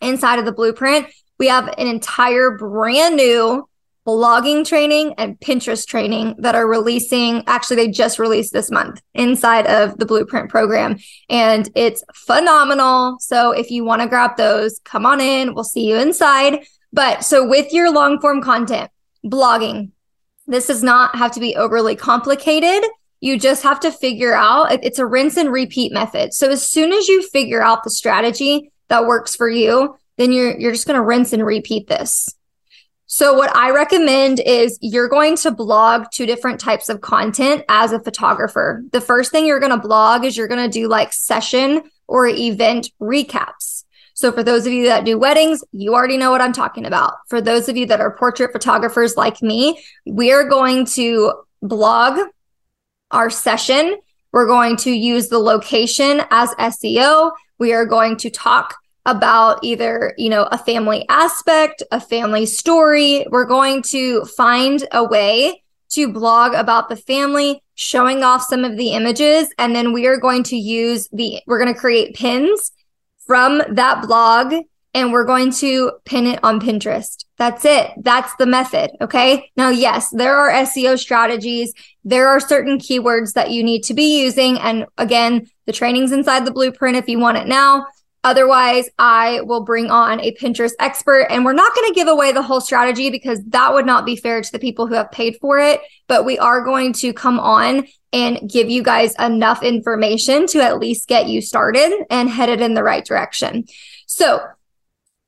inside 0.00 0.38
of 0.38 0.44
the 0.44 0.52
blueprint, 0.52 1.08
we 1.38 1.48
have 1.48 1.66
an 1.66 1.88
entire 1.88 2.52
brand 2.56 3.16
new 3.16 3.68
blogging 4.06 4.66
training 4.66 5.14
and 5.16 5.38
Pinterest 5.40 5.86
training 5.86 6.34
that 6.38 6.54
are 6.54 6.66
releasing. 6.66 7.42
Actually, 7.46 7.76
they 7.76 7.88
just 7.88 8.18
released 8.18 8.52
this 8.52 8.70
month 8.70 9.00
inside 9.14 9.66
of 9.66 9.96
the 9.98 10.06
Blueprint 10.06 10.50
program, 10.50 10.98
and 11.30 11.68
it's 11.74 12.04
phenomenal. 12.14 13.16
So 13.20 13.52
if 13.52 13.70
you 13.70 13.84
want 13.84 14.02
to 14.02 14.08
grab 14.08 14.36
those, 14.36 14.80
come 14.84 15.06
on 15.06 15.20
in. 15.20 15.54
We'll 15.54 15.64
see 15.64 15.88
you 15.88 15.96
inside. 15.96 16.64
But 16.92 17.24
so 17.24 17.46
with 17.48 17.72
your 17.72 17.90
long 17.90 18.20
form 18.20 18.42
content, 18.42 18.90
blogging, 19.24 19.90
this 20.46 20.66
does 20.66 20.82
not 20.82 21.16
have 21.16 21.32
to 21.32 21.40
be 21.40 21.56
overly 21.56 21.96
complicated. 21.96 22.88
You 23.20 23.38
just 23.38 23.62
have 23.62 23.80
to 23.80 23.90
figure 23.90 24.34
out 24.34 24.84
it's 24.84 24.98
a 24.98 25.06
rinse 25.06 25.38
and 25.38 25.50
repeat 25.50 25.92
method. 25.92 26.34
So 26.34 26.50
as 26.50 26.68
soon 26.68 26.92
as 26.92 27.08
you 27.08 27.26
figure 27.28 27.62
out 27.62 27.82
the 27.82 27.90
strategy 27.90 28.70
that 28.88 29.06
works 29.06 29.34
for 29.34 29.48
you, 29.48 29.96
then 30.18 30.30
you're 30.30 30.58
you're 30.58 30.72
just 30.72 30.86
going 30.86 30.98
to 30.98 31.04
rinse 31.04 31.32
and 31.32 31.44
repeat 31.44 31.88
this. 31.88 32.28
So, 33.06 33.34
what 33.34 33.54
I 33.54 33.70
recommend 33.70 34.40
is 34.40 34.78
you're 34.80 35.08
going 35.08 35.36
to 35.38 35.50
blog 35.50 36.06
two 36.10 36.24
different 36.24 36.58
types 36.58 36.88
of 36.88 37.02
content 37.02 37.62
as 37.68 37.92
a 37.92 38.00
photographer. 38.00 38.82
The 38.92 39.00
first 39.00 39.30
thing 39.30 39.46
you're 39.46 39.60
going 39.60 39.72
to 39.72 39.78
blog 39.78 40.24
is 40.24 40.36
you're 40.36 40.48
going 40.48 40.70
to 40.70 40.72
do 40.72 40.88
like 40.88 41.12
session 41.12 41.82
or 42.06 42.26
event 42.26 42.90
recaps. 43.00 43.84
So, 44.14 44.32
for 44.32 44.42
those 44.42 44.66
of 44.66 44.72
you 44.72 44.86
that 44.86 45.04
do 45.04 45.18
weddings, 45.18 45.62
you 45.72 45.94
already 45.94 46.16
know 46.16 46.30
what 46.30 46.40
I'm 46.40 46.54
talking 46.54 46.86
about. 46.86 47.14
For 47.28 47.42
those 47.42 47.68
of 47.68 47.76
you 47.76 47.84
that 47.86 48.00
are 48.00 48.16
portrait 48.16 48.52
photographers 48.52 49.16
like 49.16 49.42
me, 49.42 49.84
we 50.06 50.32
are 50.32 50.48
going 50.48 50.86
to 50.86 51.34
blog 51.60 52.18
our 53.10 53.28
session. 53.28 53.96
We're 54.32 54.46
going 54.46 54.76
to 54.78 54.90
use 54.90 55.28
the 55.28 55.38
location 55.38 56.22
as 56.30 56.54
SEO. 56.54 57.32
We 57.58 57.74
are 57.74 57.84
going 57.84 58.16
to 58.18 58.30
talk 58.30 58.76
about 59.06 59.58
either, 59.62 60.14
you 60.16 60.30
know, 60.30 60.44
a 60.44 60.58
family 60.58 61.04
aspect, 61.08 61.82
a 61.90 62.00
family 62.00 62.46
story. 62.46 63.26
We're 63.30 63.44
going 63.44 63.82
to 63.90 64.24
find 64.24 64.86
a 64.92 65.04
way 65.04 65.62
to 65.90 66.12
blog 66.12 66.54
about 66.54 66.88
the 66.88 66.96
family, 66.96 67.62
showing 67.74 68.22
off 68.22 68.42
some 68.42 68.64
of 68.64 68.76
the 68.76 68.90
images. 68.90 69.48
And 69.58 69.74
then 69.74 69.92
we 69.92 70.06
are 70.06 70.16
going 70.16 70.42
to 70.44 70.56
use 70.56 71.08
the, 71.12 71.40
we're 71.46 71.62
going 71.62 71.72
to 71.72 71.78
create 71.78 72.16
pins 72.16 72.72
from 73.26 73.62
that 73.70 74.06
blog 74.06 74.54
and 74.94 75.12
we're 75.12 75.24
going 75.24 75.50
to 75.50 75.92
pin 76.04 76.26
it 76.26 76.42
on 76.44 76.60
Pinterest. 76.60 77.24
That's 77.36 77.64
it. 77.64 77.90
That's 77.98 78.34
the 78.36 78.46
method. 78.46 78.92
Okay. 79.00 79.50
Now, 79.56 79.70
yes, 79.70 80.08
there 80.10 80.36
are 80.36 80.50
SEO 80.64 80.98
strategies. 80.98 81.72
There 82.04 82.28
are 82.28 82.38
certain 82.38 82.78
keywords 82.78 83.32
that 83.32 83.50
you 83.50 83.64
need 83.64 83.82
to 83.84 83.94
be 83.94 84.22
using. 84.22 84.58
And 84.60 84.86
again, 84.96 85.48
the 85.66 85.72
training's 85.72 86.12
inside 86.12 86.44
the 86.44 86.52
blueprint 86.52 86.96
if 86.96 87.08
you 87.08 87.18
want 87.18 87.38
it 87.38 87.48
now. 87.48 87.86
Otherwise, 88.24 88.88
I 88.98 89.42
will 89.42 89.64
bring 89.64 89.90
on 89.90 90.18
a 90.20 90.32
Pinterest 90.32 90.72
expert 90.80 91.26
and 91.28 91.44
we're 91.44 91.52
not 91.52 91.74
going 91.74 91.88
to 91.88 91.94
give 91.94 92.08
away 92.08 92.32
the 92.32 92.42
whole 92.42 92.62
strategy 92.62 93.10
because 93.10 93.40
that 93.48 93.74
would 93.74 93.84
not 93.84 94.06
be 94.06 94.16
fair 94.16 94.40
to 94.40 94.52
the 94.52 94.58
people 94.58 94.86
who 94.86 94.94
have 94.94 95.12
paid 95.12 95.36
for 95.42 95.58
it. 95.58 95.80
But 96.08 96.24
we 96.24 96.38
are 96.38 96.64
going 96.64 96.94
to 96.94 97.12
come 97.12 97.38
on 97.38 97.86
and 98.14 98.50
give 98.50 98.70
you 98.70 98.82
guys 98.82 99.14
enough 99.16 99.62
information 99.62 100.46
to 100.46 100.62
at 100.62 100.78
least 100.78 101.06
get 101.06 101.28
you 101.28 101.42
started 101.42 101.92
and 102.10 102.30
headed 102.30 102.62
in 102.62 102.72
the 102.72 102.82
right 102.82 103.04
direction. 103.04 103.64
So 104.06 104.40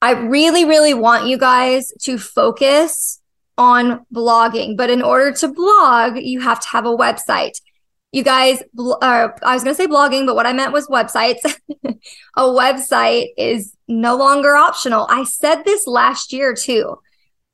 I 0.00 0.12
really, 0.12 0.64
really 0.64 0.94
want 0.94 1.26
you 1.26 1.36
guys 1.36 1.92
to 2.02 2.16
focus 2.16 3.20
on 3.58 4.06
blogging. 4.14 4.76
But 4.76 4.88
in 4.88 5.02
order 5.02 5.32
to 5.32 5.48
blog, 5.48 6.16
you 6.16 6.40
have 6.40 6.60
to 6.60 6.68
have 6.68 6.86
a 6.86 6.96
website 6.96 7.60
you 8.12 8.22
guys, 8.22 8.62
uh, 8.78 9.28
I 9.42 9.54
was 9.54 9.64
going 9.64 9.75
to 9.76 9.82
say 9.82 9.86
blogging, 9.86 10.26
but 10.26 10.36
what 10.36 10.46
I 10.46 10.52
meant 10.52 10.72
was 10.72 10.86
websites. 10.86 11.40
a 12.36 12.42
website 12.42 13.26
is 13.36 13.75
no 13.88 14.16
longer 14.16 14.54
optional. 14.54 15.06
I 15.10 15.25
said 15.25 15.64
this 15.64 15.86
last 15.86 16.32
year 16.32 16.54
too. 16.54 16.98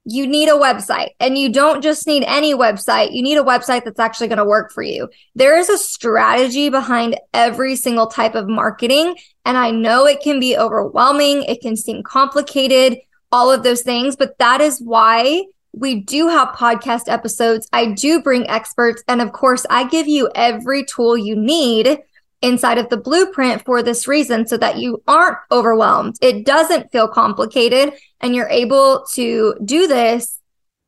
You 0.04 0.26
need 0.26 0.48
a 0.48 0.52
website 0.52 1.10
and 1.20 1.38
you 1.38 1.52
don't 1.52 1.80
just 1.80 2.08
need 2.08 2.24
any 2.24 2.54
website. 2.54 3.12
You 3.12 3.22
need 3.22 3.38
a 3.38 3.44
website 3.44 3.84
that's 3.84 4.00
actually 4.00 4.28
going 4.28 4.38
to 4.38 4.44
work 4.44 4.72
for 4.72 4.82
you. 4.82 5.08
There 5.36 5.56
is 5.56 5.68
a 5.68 5.78
strategy 5.78 6.70
behind 6.70 7.18
every 7.32 7.76
single 7.76 8.08
type 8.08 8.34
of 8.34 8.48
marketing. 8.48 9.16
And 9.44 9.56
I 9.56 9.70
know 9.70 10.06
it 10.06 10.20
can 10.20 10.40
be 10.40 10.56
overwhelming. 10.56 11.44
It 11.44 11.60
can 11.60 11.76
seem 11.76 12.02
complicated, 12.02 12.98
all 13.30 13.50
of 13.50 13.62
those 13.62 13.82
things, 13.82 14.16
but 14.16 14.36
that 14.38 14.60
is 14.60 14.80
why 14.80 15.44
we 15.72 16.00
do 16.00 16.28
have 16.28 16.48
podcast 16.48 17.04
episodes. 17.08 17.66
I 17.72 17.86
do 17.86 18.22
bring 18.22 18.48
experts. 18.48 19.02
And 19.08 19.20
of 19.20 19.32
course, 19.32 19.64
I 19.70 19.88
give 19.88 20.06
you 20.06 20.30
every 20.34 20.84
tool 20.84 21.16
you 21.16 21.34
need 21.34 21.98
inside 22.42 22.78
of 22.78 22.88
the 22.88 22.96
blueprint 22.96 23.64
for 23.64 23.82
this 23.82 24.06
reason 24.08 24.46
so 24.46 24.56
that 24.58 24.78
you 24.78 25.02
aren't 25.06 25.38
overwhelmed. 25.50 26.16
It 26.20 26.44
doesn't 26.44 26.90
feel 26.92 27.08
complicated 27.08 27.94
and 28.20 28.34
you're 28.34 28.48
able 28.48 29.06
to 29.12 29.54
do 29.64 29.86
this 29.86 30.38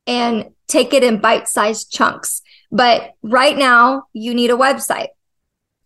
and 0.05 0.51
take 0.67 0.93
it 0.93 1.03
in 1.03 1.19
bite 1.19 1.47
sized 1.47 1.91
chunks. 1.91 2.41
But 2.71 3.13
right 3.21 3.57
now, 3.57 4.03
you 4.13 4.33
need 4.33 4.51
a 4.51 4.57
website. 4.57 5.09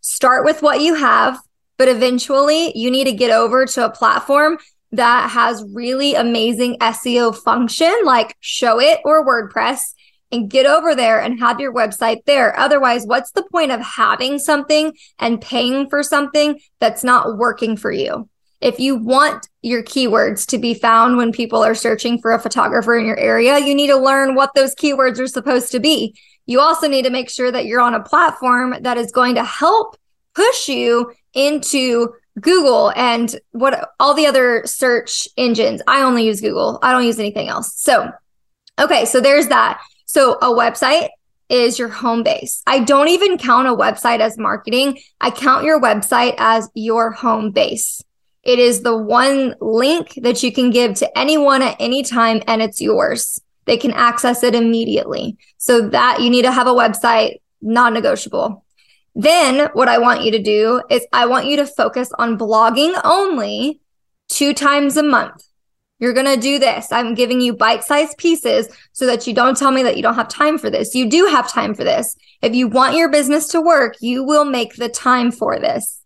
Start 0.02 0.44
with 0.44 0.62
what 0.62 0.82
you 0.82 0.96
have, 0.96 1.40
but 1.78 1.88
eventually 1.88 2.76
you 2.78 2.90
need 2.90 3.04
to 3.04 3.14
get 3.14 3.32
over 3.32 3.66
to 3.66 3.86
a 3.86 3.92
platform 3.92 4.58
that 4.92 5.30
has 5.30 5.64
really 5.74 6.16
amazing 6.16 6.78
SEO 6.80 7.36
function 7.36 7.94
like 8.04 8.36
Showit 8.42 8.98
or 9.06 9.26
WordPress 9.26 9.80
and 10.32 10.50
get 10.50 10.66
over 10.66 10.96
there 10.96 11.20
and 11.20 11.40
have 11.40 11.60
your 11.60 11.74
website 11.74 12.26
there. 12.26 12.58
Otherwise, 12.58 13.06
what's 13.06 13.32
the 13.32 13.48
point 13.52 13.72
of 13.72 13.82
having 13.82 14.40
something 14.40 14.94
and 15.18 15.42
paying 15.42 15.90
for 15.90 16.04
something 16.04 16.60
that's 16.80 17.04
not 17.04 17.38
working 17.38 17.78
for 17.78 17.92
you? 17.92 18.30
If 18.62 18.80
you 18.80 18.98
want 18.98 19.48
your 19.62 19.84
keywords 19.84 20.46
to 20.48 20.58
be 20.58 20.74
found 20.74 21.18
when 21.18 21.32
people 21.32 21.64
are 21.64 21.76
searching 21.76 22.20
for 22.20 22.34
a 22.34 22.40
photographer 22.40 22.98
in 22.98 23.06
your 23.06 23.18
area, 23.18 23.58
you 23.58 23.74
need 23.74 23.88
to 23.88 23.98
learn 23.98 24.36
what 24.36 24.54
those 24.54 24.76
keywords 24.76 25.20
are 25.20 25.28
supposed 25.28 25.72
to 25.72 25.80
be. 25.80 26.16
You 26.46 26.60
also 26.60 26.88
need 26.88 27.04
to 27.04 27.10
make 27.10 27.30
sure 27.30 27.52
that 27.52 27.66
you're 27.66 27.80
on 27.80 27.94
a 27.94 28.04
platform 28.04 28.76
that 28.82 28.98
is 28.98 29.12
going 29.12 29.36
to 29.36 29.44
help 29.44 29.96
push 30.36 30.68
you 30.68 31.14
into 31.34 32.14
Google 32.40 32.92
and 32.96 33.36
what 33.52 33.92
all 34.00 34.14
the 34.14 34.28
other 34.28 34.64
search 34.66 35.28
engines. 35.38 35.82
I 35.88 36.02
only 36.02 36.26
use 36.26 36.42
Google. 36.42 36.80
I 36.82 36.92
don't 36.92 37.06
use 37.06 37.20
anything 37.20 37.48
else. 37.48 37.74
So, 37.80 38.12
okay, 38.80 39.06
so 39.06 39.20
there's 39.20 39.48
that. 39.48 39.82
So, 40.06 40.34
a 40.34 40.48
website 40.48 41.10
is 41.50 41.80
your 41.80 41.90
home 41.90 42.24
base. 42.24 42.62
I 42.68 42.80
don't 42.80 43.08
even 43.10 43.38
count 43.38 43.68
a 43.68 43.72
website 43.72 44.20
as 44.20 44.38
marketing. 44.38 45.00
I 45.20 45.32
count 45.32 45.66
your 45.66 45.82
website 45.82 46.36
as 46.38 46.70
your 46.76 47.12
home 47.12 47.52
base. 47.52 48.04
It 48.44 48.60
is 48.60 48.82
the 48.82 48.96
one 48.96 49.56
link 49.60 50.14
that 50.22 50.42
you 50.44 50.52
can 50.52 50.70
give 50.70 50.96
to 50.96 51.18
anyone 51.18 51.62
at 51.62 51.76
any 51.80 52.04
time 52.04 52.42
and 52.48 52.62
it's 52.62 52.80
yours. 52.80 53.42
They 53.66 53.78
can 53.78 53.92
access 53.92 54.44
it 54.44 54.56
immediately. 54.56 55.38
So 55.58 55.90
that 55.90 56.22
you 56.22 56.30
need 56.30 56.44
to 56.44 56.52
have 56.52 56.68
a 56.68 56.74
website, 56.74 57.42
non 57.62 57.94
negotiable. 57.94 58.64
Then 59.16 59.70
what 59.74 59.90
I 59.90 59.98
want 59.98 60.24
you 60.24 60.32
to 60.32 60.42
do 60.42 60.82
is 60.90 61.06
I 61.12 61.26
want 61.26 61.48
you 61.48 61.58
to 61.58 61.66
focus 61.66 62.12
on 62.18 62.38
blogging 62.38 63.00
only 63.04 63.82
two 64.30 64.54
times 64.54 64.98
a 64.98 65.04
month. 65.04 65.44
You're 66.00 66.14
going 66.14 66.34
to 66.34 66.40
do 66.40 66.60
this. 66.60 66.92
I'm 66.92 67.14
giving 67.14 67.42
you 67.42 67.54
bite 67.54 67.84
sized 67.84 68.18
pieces 68.18 68.70
so 68.94 69.06
that 69.06 69.28
you 69.28 69.34
don't 69.34 69.58
tell 69.58 69.72
me 69.72 69.84
that 69.84 69.98
you 69.98 70.04
don't 70.04 70.16
have 70.16 70.30
time 70.30 70.58
for 70.58 70.70
this. 70.70 70.96
You 70.96 71.10
do 71.10 71.26
have 71.26 71.52
time 71.52 71.76
for 71.76 71.84
this. 71.84 72.16
If 72.42 72.56
you 72.56 72.70
want 72.70 72.96
your 72.96 73.10
business 73.10 73.50
to 73.50 73.62
work, 73.62 73.96
you 74.00 74.24
will 74.24 74.46
make 74.46 74.76
the 74.76 74.88
time 74.88 75.32
for 75.32 75.60
this. 75.60 76.02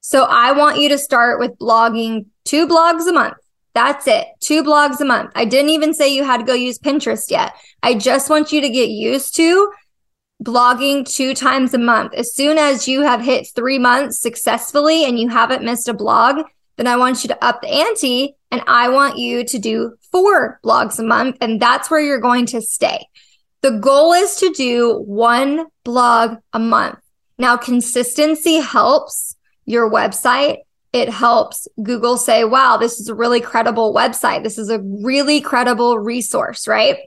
So 0.00 0.24
I 0.24 0.52
want 0.52 0.78
you 0.78 0.88
to 0.90 0.98
start 0.98 1.40
with 1.40 1.58
blogging 1.58 2.26
two 2.44 2.68
blogs 2.68 3.08
a 3.08 3.12
month. 3.12 3.34
That's 3.74 4.06
it. 4.06 4.26
Two 4.40 4.62
blogs 4.62 5.00
a 5.00 5.04
month. 5.04 5.32
I 5.34 5.44
didn't 5.44 5.70
even 5.70 5.94
say 5.94 6.14
you 6.14 6.24
had 6.24 6.38
to 6.38 6.44
go 6.44 6.54
use 6.54 6.78
Pinterest 6.78 7.30
yet. 7.30 7.54
I 7.82 7.94
just 7.94 8.30
want 8.30 8.52
you 8.52 8.60
to 8.60 8.68
get 8.68 8.90
used 8.90 9.34
to 9.36 9.72
blogging 10.42 11.08
two 11.08 11.34
times 11.34 11.74
a 11.74 11.78
month. 11.78 12.14
As 12.14 12.34
soon 12.34 12.58
as 12.58 12.88
you 12.88 13.02
have 13.02 13.20
hit 13.20 13.48
three 13.54 13.78
months 13.78 14.20
successfully 14.20 15.04
and 15.04 15.18
you 15.18 15.28
haven't 15.28 15.64
missed 15.64 15.88
a 15.88 15.94
blog, 15.94 16.44
then 16.76 16.86
I 16.86 16.96
want 16.96 17.22
you 17.22 17.28
to 17.28 17.44
up 17.44 17.60
the 17.60 17.68
ante 17.68 18.34
and 18.50 18.62
I 18.66 18.88
want 18.88 19.18
you 19.18 19.44
to 19.44 19.58
do 19.58 19.96
four 20.10 20.60
blogs 20.64 20.98
a 20.98 21.02
month. 21.02 21.36
And 21.40 21.60
that's 21.60 21.90
where 21.90 22.00
you're 22.00 22.20
going 22.20 22.46
to 22.46 22.60
stay. 22.60 23.06
The 23.62 23.72
goal 23.72 24.12
is 24.12 24.36
to 24.36 24.50
do 24.50 24.98
one 24.98 25.66
blog 25.84 26.38
a 26.52 26.58
month. 26.58 26.98
Now, 27.38 27.56
consistency 27.56 28.56
helps 28.56 29.36
your 29.64 29.90
website. 29.90 30.58
It 30.92 31.08
helps 31.08 31.68
Google 31.82 32.16
say, 32.16 32.44
wow, 32.44 32.76
this 32.76 33.00
is 33.00 33.08
a 33.08 33.14
really 33.14 33.40
credible 33.40 33.94
website. 33.94 34.42
This 34.42 34.58
is 34.58 34.68
a 34.68 34.80
really 34.80 35.40
credible 35.40 35.98
resource, 35.98 36.68
right? 36.68 36.98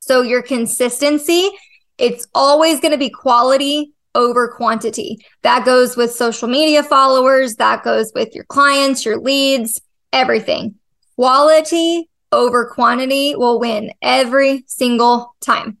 So 0.00 0.22
your 0.22 0.42
consistency, 0.42 1.50
it's 1.98 2.26
always 2.34 2.80
going 2.80 2.92
to 2.92 2.98
be 2.98 3.10
quality 3.10 3.92
over 4.14 4.48
quantity. 4.48 5.18
That 5.42 5.64
goes 5.64 5.96
with 5.96 6.12
social 6.12 6.48
media 6.48 6.82
followers, 6.82 7.56
that 7.56 7.84
goes 7.84 8.12
with 8.14 8.34
your 8.34 8.44
clients, 8.44 9.04
your 9.04 9.18
leads, 9.18 9.80
everything. 10.12 10.76
Quality 11.16 12.08
over 12.32 12.66
quantity 12.66 13.34
will 13.36 13.60
win 13.60 13.92
every 14.02 14.64
single 14.66 15.34
time. 15.40 15.78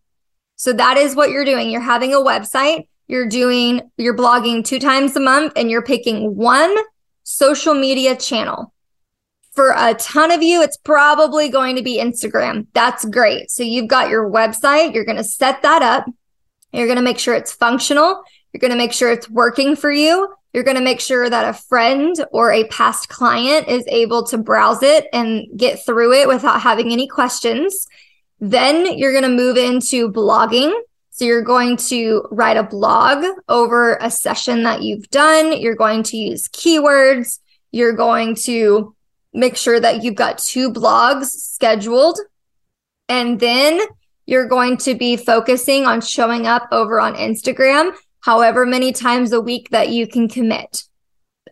So 0.56 0.72
that 0.72 0.96
is 0.96 1.14
what 1.14 1.30
you're 1.30 1.44
doing. 1.44 1.70
You're 1.70 1.80
having 1.80 2.14
a 2.14 2.18
website, 2.18 2.88
you're 3.08 3.28
doing, 3.28 3.90
you're 3.96 4.16
blogging 4.16 4.64
two 4.64 4.78
times 4.78 5.16
a 5.16 5.20
month, 5.20 5.52
and 5.56 5.70
you're 5.70 5.82
picking 5.82 6.36
one 6.36 6.74
social 7.24 7.74
media 7.74 8.16
channel. 8.16 8.72
For 9.56 9.72
a 9.74 9.94
ton 9.94 10.30
of 10.30 10.42
you, 10.42 10.62
it's 10.62 10.76
probably 10.76 11.48
going 11.48 11.76
to 11.76 11.82
be 11.82 11.98
Instagram. 11.98 12.66
That's 12.74 13.04
great. 13.06 13.50
So 13.50 13.62
you've 13.62 13.88
got 13.88 14.10
your 14.10 14.30
website, 14.30 14.94
you're 14.94 15.06
going 15.06 15.16
to 15.16 15.24
set 15.24 15.62
that 15.62 15.82
up. 15.82 16.06
You're 16.72 16.86
going 16.86 16.96
to 16.96 17.02
make 17.02 17.18
sure 17.18 17.34
it's 17.34 17.52
functional. 17.52 18.22
You're 18.52 18.60
going 18.60 18.72
to 18.72 18.76
make 18.76 18.92
sure 18.92 19.10
it's 19.10 19.30
working 19.30 19.74
for 19.74 19.90
you. 19.90 20.28
You're 20.52 20.64
going 20.64 20.76
to 20.76 20.82
make 20.82 21.00
sure 21.00 21.28
that 21.28 21.48
a 21.48 21.52
friend 21.52 22.14
or 22.32 22.52
a 22.52 22.64
past 22.68 23.08
client 23.08 23.68
is 23.68 23.84
able 23.88 24.26
to 24.26 24.38
browse 24.38 24.82
it 24.82 25.06
and 25.12 25.46
get 25.56 25.84
through 25.84 26.12
it 26.12 26.28
without 26.28 26.60
having 26.60 26.92
any 26.92 27.06
questions. 27.06 27.86
Then 28.40 28.98
you're 28.98 29.12
going 29.12 29.24
to 29.24 29.28
move 29.28 29.56
into 29.56 30.10
blogging. 30.10 30.72
So 31.10 31.24
you're 31.24 31.42
going 31.42 31.78
to 31.88 32.26
write 32.30 32.58
a 32.58 32.62
blog 32.62 33.24
over 33.48 33.96
a 34.02 34.10
session 34.10 34.64
that 34.64 34.82
you've 34.82 35.08
done. 35.08 35.58
You're 35.58 35.74
going 35.74 36.02
to 36.04 36.16
use 36.18 36.48
keywords. 36.48 37.38
You're 37.70 37.94
going 37.94 38.34
to 38.44 38.95
make 39.36 39.56
sure 39.56 39.78
that 39.78 40.02
you've 40.02 40.14
got 40.14 40.38
two 40.38 40.72
blogs 40.72 41.26
scheduled. 41.26 42.18
And 43.08 43.38
then 43.38 43.80
you're 44.24 44.48
going 44.48 44.78
to 44.78 44.94
be 44.94 45.16
focusing 45.16 45.86
on 45.86 46.00
showing 46.00 46.46
up 46.46 46.66
over 46.72 46.98
on 46.98 47.14
Instagram, 47.14 47.94
however 48.20 48.66
many 48.66 48.92
times 48.92 49.32
a 49.32 49.40
week 49.40 49.70
that 49.70 49.90
you 49.90 50.08
can 50.08 50.28
commit. 50.28 50.84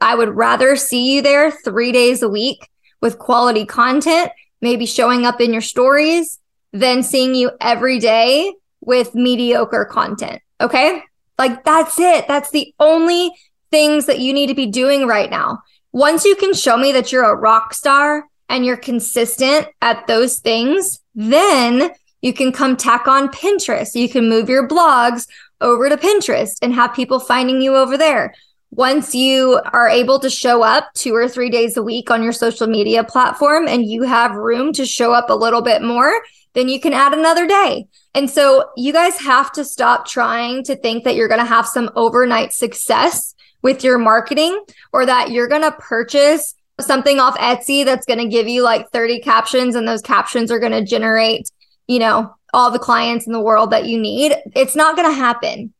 I 0.01 0.17
would 0.17 0.31
rather 0.31 0.75
see 0.75 1.15
you 1.15 1.23
there 1.23 1.51
three 1.51 1.93
days 1.93 2.23
a 2.23 2.29
week 2.29 2.69
with 3.01 3.19
quality 3.19 3.65
content, 3.65 4.33
maybe 4.61 4.87
showing 4.87 5.25
up 5.25 5.41
in 5.41 5.53
your 5.53 5.63
stories, 5.63 6.41
than 6.73 7.05
seeing 7.05 7.37
you 7.37 7.53
every 7.61 8.01
day 8.01 8.53
with 8.81 9.15
mediocre 9.15 9.85
content. 9.85 10.43
Okay. 10.61 11.03
Like 11.39 11.65
that's 11.65 11.99
it. 12.01 12.27
That's 12.27 12.51
the 12.51 12.75
only 12.81 13.31
things 13.71 14.07
that 14.07 14.19
you 14.19 14.33
need 14.33 14.49
to 14.49 14.55
be 14.55 14.67
doing 14.67 15.07
right 15.07 15.31
now. 15.31 15.63
Once 15.95 16.25
you 16.25 16.35
can 16.35 16.53
show 16.53 16.77
me 16.77 16.91
that 16.91 17.13
you're 17.13 17.23
a 17.23 17.37
rock 17.37 17.73
star 17.73 18.25
and 18.49 18.67
you're 18.67 18.77
consistent 18.77 19.65
at 19.81 20.05
those 20.09 20.41
things, 20.41 21.01
then 21.15 21.89
you 22.21 22.33
can 22.33 22.51
come 22.51 22.77
tack 22.77 23.07
on 23.07 23.29
Pinterest. 23.29 23.95
You 23.95 24.09
can 24.09 24.29
move 24.29 24.49
your 24.49 24.67
blogs 24.67 25.29
over 25.61 25.89
to 25.89 25.97
Pinterest 25.97 26.57
and 26.63 26.75
have 26.75 26.95
people 26.95 27.21
finding 27.21 27.61
you 27.61 27.77
over 27.77 27.97
there. 27.97 28.35
Once 28.73 29.15
you 29.15 29.61
are 29.73 29.89
able 29.89 30.19
to 30.19 30.29
show 30.29 30.65
up 30.65 30.93
two 30.95 31.15
or 31.15 31.29
three 31.29 31.49
days 31.49 31.77
a 31.77 31.83
week 31.83 32.11
on 32.11 32.25
your 32.25 32.33
social 32.33 32.67
media 32.67 33.05
platform 33.05 33.69
and 33.69 33.87
you 33.87 34.03
have 34.03 34.35
room 34.35 34.73
to 34.73 34.85
show 34.85 35.13
up 35.13 35.31
a 35.31 35.35
little 35.35 35.63
bit 35.63 35.81
more, 35.81 36.13
then 36.55 36.69
you 36.69 36.81
can 36.81 36.93
add 36.93 37.13
another 37.13 37.47
day. 37.47 37.87
And 38.17 38.29
so 38.29 38.71
you 38.77 38.93
guys 38.93 39.17
have 39.21 39.53
to 39.53 39.65
stop 39.65 40.09
trying 40.09 40.65
to 40.65 40.75
think 40.75 41.05
that 41.05 41.15
you're 41.15 41.29
going 41.29 41.39
to 41.39 41.47
have 41.47 41.69
some 41.69 41.89
overnight 41.95 42.53
success 42.53 43.34
with 43.65 43.83
your 43.83 43.99
marketing 43.99 44.65
or 44.93 45.05
that 45.05 45.33
you're 45.33 45.49
going 45.49 45.63
to 45.63 45.73
purchase 45.73 46.55
something 46.81 47.19
off 47.19 47.37
Etsy 47.39 47.85
that's 47.85 48.07
going 48.07 48.21
to 48.21 48.29
give 48.29 48.47
you 48.47 48.63
like 48.63 48.89
30 48.91 49.21
captions 49.21 49.75
and 49.75 49.89
those 49.89 50.03
captions 50.03 50.53
are 50.53 50.61
going 50.61 50.73
to 50.73 50.85
generate 50.85 51.51
you 51.87 51.99
know, 51.99 52.35
all 52.53 52.71
the 52.71 52.79
clients 52.79 53.27
in 53.27 53.33
the 53.33 53.41
world 53.41 53.71
that 53.71 53.87
you 53.87 54.01
need. 54.01 54.35
It's 54.55 54.77
not 54.77 54.97
going 54.97 55.09
to 55.09 55.15
happen. 55.15 55.73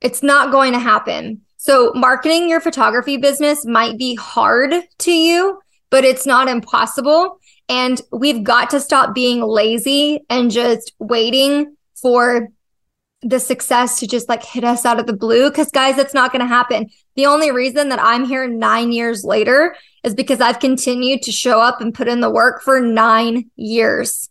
It's 0.00 0.22
not 0.22 0.52
going 0.52 0.72
to 0.72 0.78
happen. 0.78 1.42
So 1.56 1.92
marketing 1.94 2.48
your 2.48 2.60
photography 2.60 3.16
business 3.16 3.64
might 3.66 3.98
be 3.98 4.14
hard 4.14 4.72
to 4.98 5.12
you, 5.12 5.60
but 5.90 6.04
it's 6.04 6.26
not 6.26 6.48
impossible. 6.48 7.40
And 7.68 8.00
we've 8.12 8.44
got 8.44 8.70
to 8.70 8.80
stop 8.80 9.14
being 9.14 9.42
lazy 9.42 10.24
and 10.30 10.50
just 10.50 10.92
waiting 10.98 11.76
for 12.00 12.48
the 13.22 13.40
success 13.40 13.98
to 14.00 14.06
just 14.06 14.28
like 14.28 14.44
hit 14.44 14.64
us 14.64 14.84
out 14.84 15.00
of 15.00 15.06
the 15.06 15.12
blue. 15.12 15.50
Cause 15.50 15.70
guys, 15.70 15.96
that's 15.96 16.14
not 16.14 16.30
going 16.30 16.40
to 16.40 16.46
happen. 16.46 16.88
The 17.16 17.26
only 17.26 17.50
reason 17.50 17.88
that 17.88 18.00
I'm 18.00 18.24
here 18.24 18.46
nine 18.46 18.92
years 18.92 19.24
later 19.24 19.74
is 20.04 20.14
because 20.14 20.40
I've 20.40 20.60
continued 20.60 21.22
to 21.22 21.32
show 21.32 21.60
up 21.60 21.80
and 21.80 21.92
put 21.92 22.06
in 22.08 22.20
the 22.20 22.30
work 22.30 22.62
for 22.62 22.80
nine 22.80 23.50
years 23.56 24.28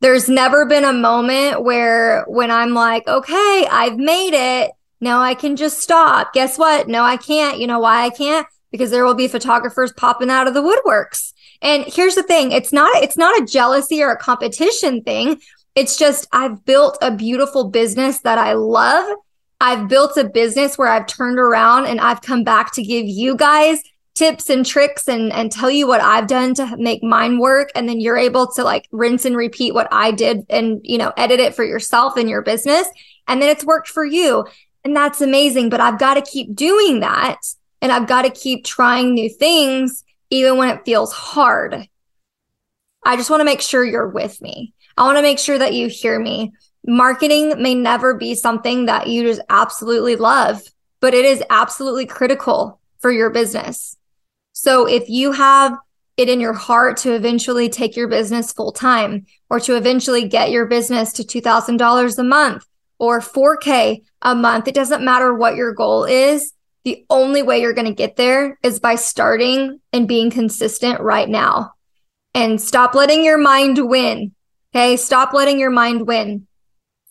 there's 0.00 0.28
never 0.28 0.64
been 0.64 0.84
a 0.84 0.92
moment 0.92 1.62
where 1.62 2.24
when 2.26 2.50
I'm 2.50 2.72
like, 2.72 3.06
okay, 3.06 3.66
I've 3.70 3.98
made 3.98 4.34
it. 4.34 4.72
Now 5.00 5.20
I 5.20 5.34
can 5.34 5.56
just 5.56 5.78
stop. 5.78 6.32
Guess 6.32 6.58
what? 6.58 6.88
No, 6.88 7.02
I 7.02 7.16
can't. 7.16 7.58
You 7.58 7.66
know 7.66 7.78
why 7.78 8.04
I 8.04 8.10
can't? 8.10 8.46
Because 8.70 8.90
there 8.90 9.04
will 9.04 9.14
be 9.14 9.28
photographers 9.28 9.92
popping 9.92 10.30
out 10.30 10.46
of 10.46 10.54
the 10.54 10.62
woodworks. 10.62 11.32
And 11.62 11.84
here's 11.86 12.14
the 12.14 12.22
thing. 12.22 12.52
It's 12.52 12.72
not, 12.72 13.02
it's 13.02 13.16
not 13.16 13.40
a 13.40 13.46
jealousy 13.46 14.02
or 14.02 14.10
a 14.10 14.16
competition 14.16 15.02
thing. 15.02 15.40
It's 15.74 15.96
just 15.96 16.26
I've 16.32 16.64
built 16.64 16.98
a 17.00 17.14
beautiful 17.14 17.64
business 17.70 18.20
that 18.20 18.38
I 18.38 18.54
love. 18.54 19.16
I've 19.60 19.88
built 19.88 20.16
a 20.16 20.24
business 20.24 20.78
where 20.78 20.88
I've 20.88 21.06
turned 21.06 21.38
around 21.38 21.86
and 21.86 22.00
I've 22.00 22.22
come 22.22 22.44
back 22.44 22.72
to 22.74 22.82
give 22.82 23.06
you 23.06 23.36
guys 23.36 23.82
tips 24.14 24.50
and 24.50 24.66
tricks 24.66 25.08
and 25.08 25.32
and 25.32 25.52
tell 25.52 25.70
you 25.70 25.86
what 25.86 26.00
I've 26.00 26.26
done 26.26 26.54
to 26.54 26.76
make 26.76 27.02
mine 27.02 27.38
work 27.38 27.70
and 27.74 27.88
then 27.88 28.00
you're 28.00 28.16
able 28.16 28.48
to 28.52 28.64
like 28.64 28.88
rinse 28.90 29.24
and 29.24 29.36
repeat 29.36 29.72
what 29.72 29.88
I 29.92 30.10
did 30.10 30.44
and 30.50 30.80
you 30.82 30.98
know 30.98 31.12
edit 31.16 31.38
it 31.40 31.54
for 31.54 31.64
yourself 31.64 32.16
and 32.16 32.28
your 32.28 32.42
business 32.42 32.88
and 33.28 33.40
then 33.40 33.48
it's 33.48 33.64
worked 33.64 33.88
for 33.88 34.04
you 34.04 34.46
and 34.84 34.96
that's 34.96 35.20
amazing 35.20 35.70
but 35.70 35.80
I've 35.80 35.98
got 35.98 36.14
to 36.14 36.22
keep 36.22 36.54
doing 36.56 37.00
that 37.00 37.38
and 37.80 37.92
I've 37.92 38.08
got 38.08 38.22
to 38.22 38.30
keep 38.30 38.64
trying 38.64 39.14
new 39.14 39.30
things 39.30 40.04
even 40.30 40.56
when 40.56 40.68
it 40.68 40.84
feels 40.84 41.12
hard. 41.12 41.88
I 43.04 43.16
just 43.16 43.30
want 43.30 43.40
to 43.40 43.44
make 43.44 43.60
sure 43.60 43.84
you're 43.84 44.08
with 44.08 44.40
me. 44.40 44.74
I 45.00 45.04
want 45.04 45.16
to 45.16 45.22
make 45.22 45.38
sure 45.38 45.58
that 45.58 45.72
you 45.72 45.88
hear 45.88 46.20
me. 46.20 46.52
Marketing 46.86 47.54
may 47.60 47.74
never 47.74 48.12
be 48.12 48.34
something 48.34 48.84
that 48.84 49.06
you 49.06 49.22
just 49.22 49.40
absolutely 49.48 50.14
love, 50.14 50.60
but 51.00 51.14
it 51.14 51.24
is 51.24 51.42
absolutely 51.48 52.04
critical 52.04 52.78
for 52.98 53.10
your 53.10 53.30
business. 53.30 53.96
So 54.52 54.86
if 54.86 55.08
you 55.08 55.32
have 55.32 55.78
it 56.18 56.28
in 56.28 56.38
your 56.38 56.52
heart 56.52 56.98
to 56.98 57.14
eventually 57.14 57.70
take 57.70 57.96
your 57.96 58.08
business 58.08 58.52
full 58.52 58.72
time 58.72 59.24
or 59.48 59.58
to 59.60 59.74
eventually 59.74 60.28
get 60.28 60.50
your 60.50 60.66
business 60.66 61.14
to 61.14 61.22
$2,000 61.22 62.18
a 62.18 62.22
month 62.22 62.66
or 62.98 63.20
4K 63.20 64.02
a 64.20 64.34
month, 64.34 64.68
it 64.68 64.74
doesn't 64.74 65.02
matter 65.02 65.32
what 65.32 65.56
your 65.56 65.72
goal 65.72 66.04
is. 66.04 66.52
The 66.84 67.06
only 67.08 67.40
way 67.40 67.62
you're 67.62 67.72
going 67.72 67.86
to 67.86 67.94
get 67.94 68.16
there 68.16 68.58
is 68.62 68.80
by 68.80 68.96
starting 68.96 69.80
and 69.94 70.06
being 70.06 70.30
consistent 70.30 71.00
right 71.00 71.28
now. 71.28 71.72
And 72.34 72.60
stop 72.60 72.94
letting 72.94 73.24
your 73.24 73.38
mind 73.38 73.78
win. 73.88 74.34
Okay. 74.74 74.96
Stop 74.96 75.32
letting 75.32 75.58
your 75.58 75.70
mind 75.70 76.06
win. 76.06 76.46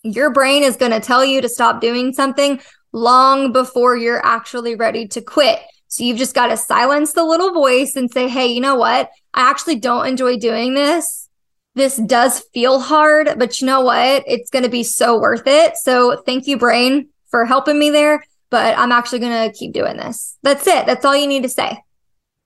Your 0.02 0.30
brain 0.30 0.62
is 0.62 0.76
going 0.76 0.92
to 0.92 1.00
tell 1.00 1.24
you 1.24 1.40
to 1.42 1.48
stop 1.48 1.80
doing 1.80 2.12
something 2.12 2.60
long 2.92 3.52
before 3.52 3.96
you're 3.96 4.24
actually 4.24 4.74
ready 4.74 5.06
to 5.08 5.20
quit. 5.20 5.60
So 5.88 6.04
you've 6.04 6.18
just 6.18 6.34
got 6.34 6.46
to 6.48 6.56
silence 6.56 7.12
the 7.12 7.24
little 7.24 7.52
voice 7.52 7.96
and 7.96 8.10
say, 8.10 8.28
Hey, 8.28 8.46
you 8.46 8.60
know 8.60 8.76
what? 8.76 9.10
I 9.34 9.50
actually 9.50 9.76
don't 9.76 10.06
enjoy 10.06 10.38
doing 10.38 10.74
this. 10.74 11.28
This 11.74 11.96
does 11.96 12.42
feel 12.52 12.80
hard, 12.80 13.38
but 13.38 13.60
you 13.60 13.66
know 13.66 13.82
what? 13.82 14.24
It's 14.26 14.50
going 14.50 14.64
to 14.64 14.70
be 14.70 14.82
so 14.82 15.20
worth 15.20 15.46
it. 15.46 15.76
So 15.76 16.22
thank 16.26 16.46
you, 16.46 16.58
brain, 16.58 17.08
for 17.30 17.44
helping 17.44 17.78
me 17.78 17.90
there. 17.90 18.24
But 18.50 18.76
I'm 18.76 18.90
actually 18.90 19.20
going 19.20 19.50
to 19.50 19.56
keep 19.56 19.72
doing 19.72 19.96
this. 19.96 20.36
That's 20.42 20.66
it. 20.66 20.86
That's 20.86 21.04
all 21.04 21.16
you 21.16 21.28
need 21.28 21.44
to 21.44 21.48
say. 21.48 21.82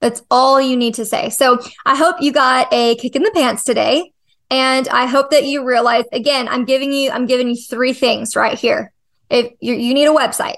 That's 0.01 0.21
all 0.29 0.61
you 0.61 0.77
need 0.77 0.95
to 0.95 1.05
say. 1.05 1.29
So 1.29 1.59
I 1.85 1.95
hope 1.95 2.17
you 2.19 2.31
got 2.31 2.71
a 2.71 2.95
kick 2.95 3.15
in 3.15 3.23
the 3.23 3.31
pants 3.33 3.63
today. 3.63 4.11
And 4.49 4.87
I 4.87 5.05
hope 5.05 5.31
that 5.31 5.45
you 5.45 5.65
realize 5.65 6.05
again, 6.11 6.47
I'm 6.47 6.65
giving 6.65 6.93
you, 6.93 7.11
I'm 7.11 7.25
giving 7.25 7.49
you 7.49 7.55
three 7.55 7.93
things 7.93 8.35
right 8.35 8.57
here. 8.57 8.91
If 9.29 9.53
you, 9.59 9.73
you 9.73 9.93
need 9.93 10.05
a 10.05 10.13
website, 10.13 10.55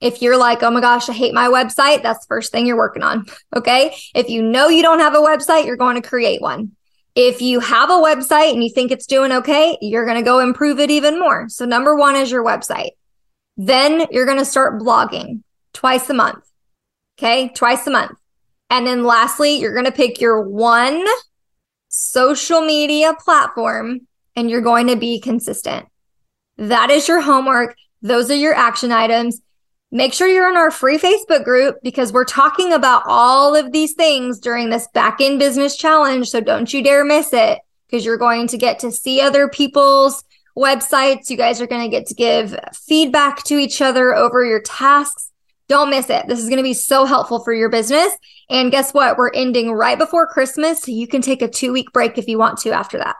if 0.00 0.20
you're 0.20 0.36
like, 0.36 0.62
oh 0.62 0.70
my 0.70 0.82
gosh, 0.82 1.08
I 1.08 1.14
hate 1.14 1.32
my 1.32 1.46
website, 1.48 2.02
that's 2.02 2.26
the 2.26 2.28
first 2.28 2.52
thing 2.52 2.66
you're 2.66 2.76
working 2.76 3.02
on. 3.02 3.26
Okay. 3.56 3.94
If 4.16 4.28
you 4.28 4.42
know 4.42 4.68
you 4.68 4.82
don't 4.82 4.98
have 4.98 5.14
a 5.14 5.18
website, 5.18 5.64
you're 5.64 5.76
going 5.76 5.94
to 5.94 6.06
create 6.06 6.42
one. 6.42 6.72
If 7.14 7.40
you 7.40 7.60
have 7.60 7.88
a 7.88 7.92
website 7.92 8.52
and 8.52 8.64
you 8.64 8.68
think 8.68 8.90
it's 8.90 9.06
doing 9.06 9.30
okay, 9.30 9.78
you're 9.80 10.04
going 10.04 10.16
to 10.16 10.24
go 10.24 10.40
improve 10.40 10.80
it 10.80 10.90
even 10.90 11.20
more. 11.20 11.48
So, 11.48 11.64
number 11.64 11.94
one 11.94 12.16
is 12.16 12.32
your 12.32 12.44
website. 12.44 12.90
Then 13.56 14.08
you're 14.10 14.26
going 14.26 14.38
to 14.38 14.44
start 14.44 14.80
blogging 14.80 15.42
twice 15.72 16.10
a 16.10 16.14
month. 16.14 16.44
Okay. 17.16 17.50
Twice 17.54 17.86
a 17.86 17.92
month. 17.92 18.18
And 18.70 18.84
then 18.84 19.04
lastly, 19.04 19.60
you're 19.60 19.72
going 19.72 19.84
to 19.84 19.92
pick 19.92 20.20
your 20.20 20.42
one 20.42 21.06
social 21.96 22.60
media 22.60 23.14
platform 23.14 24.00
and 24.34 24.50
you're 24.50 24.60
going 24.60 24.88
to 24.88 24.96
be 24.96 25.20
consistent. 25.20 25.86
That 26.58 26.90
is 26.90 27.06
your 27.06 27.20
homework. 27.20 27.76
Those 28.02 28.32
are 28.32 28.36
your 28.36 28.52
action 28.52 28.90
items. 28.90 29.40
Make 29.92 30.12
sure 30.12 30.26
you're 30.26 30.50
in 30.50 30.56
our 30.56 30.72
free 30.72 30.98
Facebook 30.98 31.44
group 31.44 31.76
because 31.84 32.12
we're 32.12 32.24
talking 32.24 32.72
about 32.72 33.04
all 33.06 33.54
of 33.54 33.70
these 33.70 33.92
things 33.92 34.40
during 34.40 34.70
this 34.70 34.88
back 34.88 35.20
end 35.20 35.38
business 35.38 35.76
challenge. 35.76 36.30
So 36.30 36.40
don't 36.40 36.72
you 36.72 36.82
dare 36.82 37.04
miss 37.04 37.32
it 37.32 37.60
because 37.86 38.04
you're 38.04 38.18
going 38.18 38.48
to 38.48 38.58
get 38.58 38.80
to 38.80 38.90
see 38.90 39.20
other 39.20 39.48
people's 39.48 40.24
websites. 40.58 41.30
You 41.30 41.36
guys 41.36 41.60
are 41.60 41.68
going 41.68 41.88
to 41.88 41.96
get 41.96 42.06
to 42.06 42.14
give 42.14 42.58
feedback 42.72 43.44
to 43.44 43.56
each 43.56 43.80
other 43.80 44.16
over 44.16 44.44
your 44.44 44.60
tasks. 44.60 45.30
Don't 45.68 45.90
miss 45.90 46.10
it. 46.10 46.26
This 46.28 46.40
is 46.40 46.48
going 46.48 46.58
to 46.58 46.62
be 46.62 46.74
so 46.74 47.06
helpful 47.06 47.42
for 47.42 47.52
your 47.52 47.70
business. 47.70 48.14
And 48.50 48.70
guess 48.70 48.92
what? 48.92 49.16
We're 49.16 49.30
ending 49.32 49.72
right 49.72 49.98
before 49.98 50.26
Christmas. 50.26 50.82
So 50.82 50.92
you 50.92 51.08
can 51.08 51.22
take 51.22 51.40
a 51.40 51.48
two 51.48 51.72
week 51.72 51.92
break 51.92 52.18
if 52.18 52.28
you 52.28 52.38
want 52.38 52.58
to 52.60 52.72
after 52.72 52.98
that. 52.98 53.16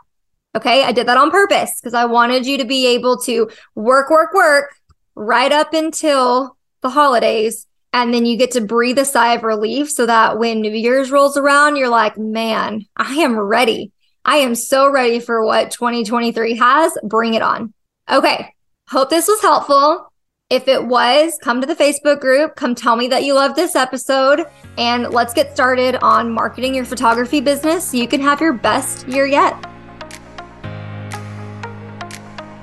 Okay. 0.54 0.84
I 0.84 0.92
did 0.92 1.08
that 1.08 1.16
on 1.16 1.30
purpose 1.30 1.80
because 1.80 1.94
I 1.94 2.04
wanted 2.04 2.46
you 2.46 2.58
to 2.58 2.64
be 2.64 2.86
able 2.88 3.18
to 3.22 3.50
work, 3.74 4.10
work, 4.10 4.34
work 4.34 4.74
right 5.14 5.50
up 5.50 5.72
until 5.72 6.56
the 6.82 6.90
holidays. 6.90 7.66
And 7.92 8.12
then 8.12 8.26
you 8.26 8.36
get 8.36 8.50
to 8.52 8.60
breathe 8.60 8.98
a 8.98 9.04
sigh 9.04 9.34
of 9.34 9.44
relief 9.44 9.90
so 9.90 10.04
that 10.04 10.38
when 10.38 10.60
New 10.60 10.72
Year's 10.72 11.10
rolls 11.10 11.36
around, 11.36 11.76
you're 11.76 11.88
like, 11.88 12.18
man, 12.18 12.86
I 12.96 13.14
am 13.14 13.38
ready. 13.38 13.92
I 14.24 14.38
am 14.38 14.54
so 14.54 14.90
ready 14.90 15.20
for 15.20 15.44
what 15.44 15.70
2023 15.70 16.56
has. 16.56 16.92
Bring 17.04 17.34
it 17.34 17.42
on. 17.42 17.72
Okay. 18.10 18.52
Hope 18.88 19.10
this 19.10 19.28
was 19.28 19.40
helpful. 19.40 20.12
If 20.50 20.68
it 20.68 20.84
was, 20.84 21.38
come 21.42 21.62
to 21.62 21.66
the 21.66 21.74
Facebook 21.74 22.20
group, 22.20 22.54
come 22.54 22.74
tell 22.74 22.96
me 22.96 23.08
that 23.08 23.24
you 23.24 23.32
love 23.32 23.56
this 23.56 23.74
episode, 23.74 24.44
and 24.76 25.08
let's 25.10 25.32
get 25.32 25.54
started 25.54 25.96
on 26.02 26.30
marketing 26.30 26.74
your 26.74 26.84
photography 26.84 27.40
business 27.40 27.88
so 27.88 27.96
you 27.96 28.06
can 28.06 28.20
have 28.20 28.42
your 28.42 28.52
best 28.52 29.08
year 29.08 29.24
yet. 29.24 29.54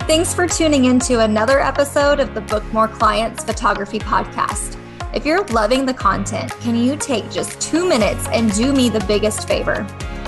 Thanks 0.02 0.32
for 0.32 0.48
tuning 0.48 0.86
in 0.86 1.00
to 1.00 1.22
another 1.22 1.60
episode 1.60 2.20
of 2.20 2.36
the 2.36 2.42
Book 2.42 2.64
More 2.72 2.88
Clients 2.88 3.44
Photography 3.44 3.98
Podcast. 3.98 4.78
If 5.16 5.26
you're 5.26 5.44
loving 5.48 5.88
the 5.88 5.94
content, 5.94 6.52
can 6.60 6.76
you 6.76 6.96
take 6.96 7.32
just 7.32 7.60
two 7.60 7.90
minutes 7.90 8.28
and 8.28 8.54
do 8.54 8.74
me 8.74 8.90
the 8.90 9.04
biggest 9.06 9.48
favor? 9.48 9.88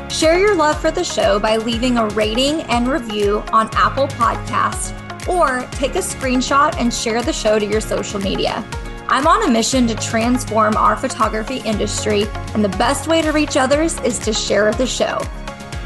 Share 0.09 0.39
your 0.39 0.55
love 0.55 0.81
for 0.81 0.89
the 0.89 1.03
show 1.03 1.39
by 1.39 1.57
leaving 1.57 1.99
a 1.99 2.07
rating 2.07 2.61
and 2.63 2.87
review 2.87 3.43
on 3.53 3.69
Apple 3.73 4.07
Podcasts 4.07 5.02
or 5.27 5.67
take 5.71 5.95
a 5.95 5.99
screenshot 5.99 6.75
and 6.77 6.93
share 6.93 7.21
the 7.21 7.33
show 7.33 7.59
to 7.59 7.65
your 7.65 7.81
social 7.81 8.19
media. 8.19 8.65
I'm 9.07 9.27
on 9.27 9.47
a 9.47 9.51
mission 9.51 9.85
to 9.87 9.95
transform 9.95 10.77
our 10.77 10.95
photography 10.95 11.57
industry, 11.57 12.25
and 12.53 12.63
the 12.63 12.69
best 12.69 13.07
way 13.07 13.21
to 13.21 13.31
reach 13.31 13.57
others 13.57 13.99
is 14.01 14.17
to 14.19 14.33
share 14.33 14.73
the 14.73 14.87
show. 14.87 15.19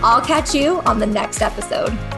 I'll 0.04 0.22
catch 0.22 0.54
you 0.54 0.82
on 0.82 1.00
the 1.00 1.08
next 1.08 1.42
episode. 1.42 2.17